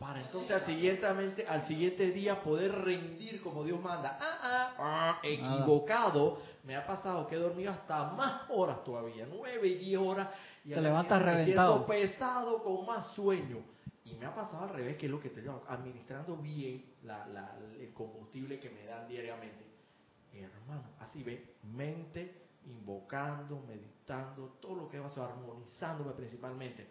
[0.00, 1.06] para entonces al siguiente,
[1.46, 4.16] al siguiente día poder rendir como Dios manda.
[4.18, 6.40] Ah, ah, ah, equivocado.
[6.64, 10.28] Me ha pasado que he dormido hasta más horas todavía, nueve y diez horas.
[10.64, 11.86] Y Te levantas reventado.
[11.86, 13.58] pesado con más sueño.
[14.04, 17.26] Y me ha pasado al revés, que es lo que te digo, administrando bien la-
[17.26, 19.64] la- el combustible que me dan diariamente.
[20.34, 26.86] Hermano, así ve, mente, invocando, meditando, todo lo que va a ser armonizándome principalmente.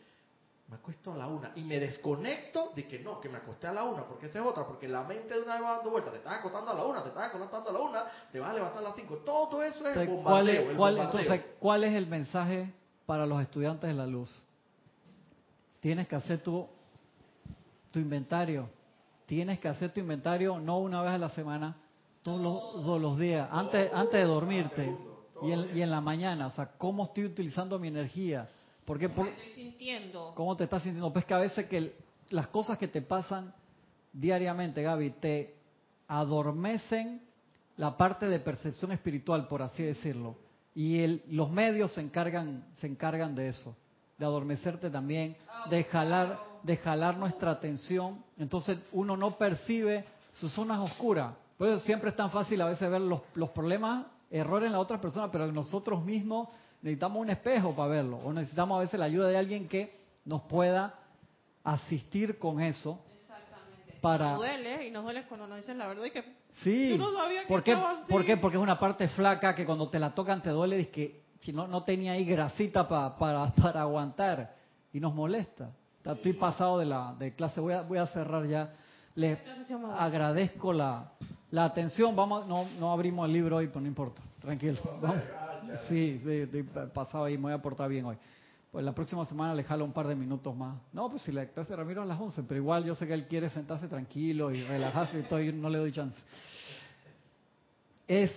[0.67, 3.73] Me acuesto a la una y me desconecto de que no, que me acosté a
[3.73, 6.11] la una, porque esa es otra, porque la mente de una vez va dando vueltas,
[6.11, 8.53] te estás acostando a la una, te estás acostando a la una, te vas a
[8.53, 11.21] levantar a las cinco, todo eso es el Entonces, ¿cuál bombardeo, es, el cuál- bombardeo.
[11.21, 12.73] entonces, ¿cuál es el mensaje
[13.09, 14.29] para los estudiantes de la luz?
[15.79, 16.67] Tienes que hacer tu,
[17.89, 18.69] tu inventario.
[19.25, 21.75] Tienes que hacer tu inventario no una vez a la semana,
[22.21, 24.95] todos los, todos los días, antes, antes de dormirte
[25.41, 26.45] y en, y en la mañana.
[26.45, 28.47] O sea, ¿cómo estoy utilizando mi energía?
[28.85, 30.33] Porque por, Estoy sintiendo.
[30.35, 31.11] ¿Cómo te estás sintiendo?
[31.11, 31.93] Pues que a veces que el-
[32.29, 33.51] las cosas que te pasan
[34.13, 35.55] diariamente, Gaby, te
[36.07, 37.23] adormecen
[37.77, 40.35] la parte de percepción espiritual, por así decirlo.
[40.75, 43.75] Y el- los medios se encargan, se encargan de eso,
[44.17, 45.35] de adormecerte también,
[45.69, 48.23] de jalar, de jalar nuestra atención.
[48.37, 51.33] Entonces uno no percibe sus zonas oscuras.
[51.57, 54.79] Por eso siempre es tan fácil a veces ver los, los problemas, errores en la
[54.79, 56.47] otra persona, pero nosotros mismos
[56.81, 58.17] necesitamos un espejo para verlo.
[58.23, 60.93] O necesitamos a veces la ayuda de alguien que nos pueda
[61.63, 63.03] asistir con eso.
[64.01, 64.29] Para...
[64.31, 66.23] Nos duele y nos duele cuando nos dicen la verdad y que
[66.63, 66.89] Sí.
[66.89, 67.71] Yo no sabía que ¿Por qué?
[67.71, 68.11] estaba así.
[68.11, 68.37] ¿Por qué?
[68.37, 71.53] Porque es una parte flaca que cuando te la tocan te duele y que si
[71.53, 74.55] no, no tenía ahí grasita pa- para, para aguantar
[74.91, 75.69] y nos molesta.
[76.03, 78.73] Estoy pasado de la de clase, voy a, voy a cerrar ya.
[79.15, 79.37] Les
[79.97, 81.11] agradezco la,
[81.51, 82.15] la atención.
[82.15, 84.21] Vamos, no, no abrimos el libro hoy, pero no importa.
[84.41, 84.79] Tranquilo.
[85.01, 85.17] Vamos.
[85.87, 88.17] Sí, sí, estoy pasado ahí, me voy a portar bien hoy.
[88.71, 90.79] Pues la próxima semana le jalo un par de minutos más.
[90.93, 93.13] No, pues si la clase de Ramiro a las 11, pero igual yo sé que
[93.13, 96.17] él quiere sentarse tranquilo y relajarse y todo, no le doy chance.
[98.07, 98.31] Es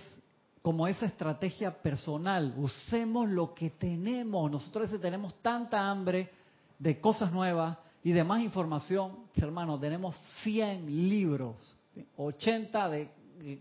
[0.63, 2.53] como esa estrategia personal.
[2.57, 4.49] Usemos lo que tenemos.
[4.49, 6.31] Nosotros tenemos tanta hambre
[6.79, 9.27] de cosas nuevas y de más información.
[9.35, 11.75] Hermano, tenemos 100 libros,
[12.17, 13.09] 80 de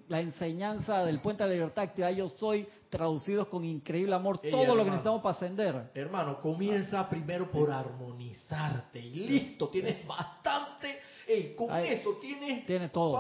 [0.09, 4.51] la enseñanza del Puente de la Libertad, actividad Yo Soy, traducidos con increíble amor, Ey,
[4.51, 4.91] todo lo que hermano.
[4.91, 5.91] necesitamos para ascender.
[5.95, 11.01] Hermano, comienza primero por armonizarte y listo, tienes bastante.
[11.27, 13.17] Ey, con eso tienes tiene todo.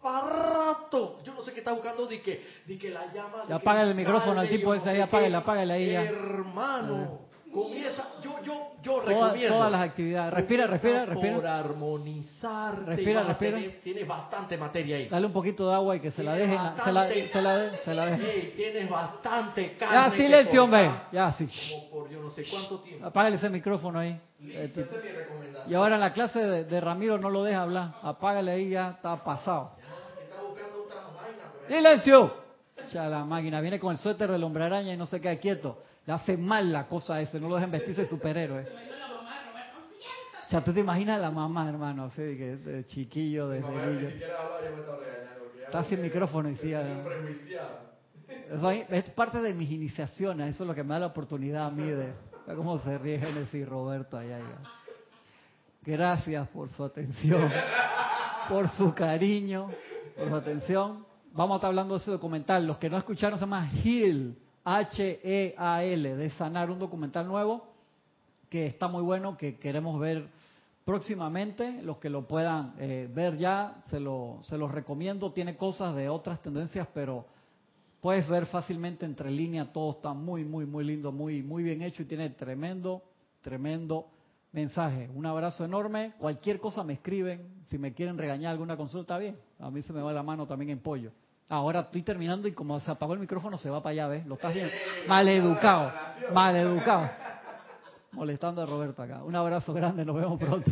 [0.00, 1.20] rato.
[1.24, 3.44] Yo no sé qué está buscando de que, de que la llama.
[3.48, 5.34] Ya apaga el micrófono al tipo ese ahí, qué.
[5.34, 6.10] apáguele ahí ya.
[7.52, 8.04] Comienza.
[8.22, 9.54] Yo, yo, yo Todas- recomiendo.
[9.56, 10.34] todas las actividades.
[10.34, 11.34] Respira, respira, respira.
[11.34, 12.84] Por armonizarte.
[12.86, 13.56] Respira, respira.
[13.58, 15.08] tener- tienes bastante materia ahí.
[15.08, 17.76] Dale un poquito de agua y que se la dejen, se la, se la, de-
[17.84, 18.26] se la dejen.
[18.26, 19.94] Ey, tienes bastante carne.
[20.16, 20.90] Ya, silencio, hombre.
[21.12, 21.48] Ya, sí.
[21.70, 23.06] Como por yo no sé cuánto tiempo.
[23.06, 24.10] Apágale ese micrófono ahí.
[24.42, 25.70] Eh, esa es mi recomendación.
[25.70, 27.94] Y ahora en la clase de, de Ramiro no lo deja hablar.
[28.02, 29.72] Apágale ahí, ya está pasado.
[30.22, 32.34] Está buscando otras vainas, pero- ¡Silencio!
[32.92, 35.82] Ya la máquina viene con el suéter del hombre araña y no se queda quieto.
[36.10, 38.66] Le hace mal la cosa ese, no lo dejen vestirse de superhéroe.
[40.44, 44.08] O sea, tú te imaginas a la mamá, hermano, así que de chiquillo, desde niño.
[45.66, 46.74] Está sin micrófono y sí.
[48.88, 51.84] Es parte de mis iniciaciones, eso es lo que me da la oportunidad a mí
[51.84, 52.12] de...
[52.56, 54.58] Cómo se ríe Genesis Roberto allá, allá.
[55.86, 57.48] Gracias por su atención,
[58.48, 59.70] por su cariño,
[60.18, 61.06] por su atención.
[61.34, 62.66] Vamos a estar hablando de ese documental.
[62.66, 64.34] Los que no escucharon se llama HEAL,
[64.64, 67.66] H-E-A-L, de sanar, un documental nuevo
[68.48, 70.28] que está muy bueno, que queremos ver
[70.84, 71.82] próximamente.
[71.82, 75.32] Los que lo puedan eh, ver ya, se, lo, se los recomiendo.
[75.32, 77.26] Tiene cosas de otras tendencias, pero
[78.00, 79.72] puedes ver fácilmente entre líneas.
[79.72, 83.02] Todo está muy, muy, muy lindo, muy, muy bien hecho y tiene tremendo,
[83.40, 84.08] tremendo
[84.52, 85.08] mensaje.
[85.14, 86.14] Un abrazo enorme.
[86.18, 87.62] Cualquier cosa me escriben.
[87.66, 89.38] Si me quieren regañar alguna consulta, bien.
[89.60, 91.12] A mí se me va la mano también en pollo.
[91.50, 94.24] Ahora estoy terminando y como se apagó el micrófono se va para allá, ¿ves?
[94.24, 94.72] Lo estás viendo.
[95.08, 95.92] Maleducado.
[96.32, 97.10] Maleducado.
[98.12, 99.24] Molestando a Roberto acá.
[99.24, 100.70] Un abrazo grande, nos vemos pronto.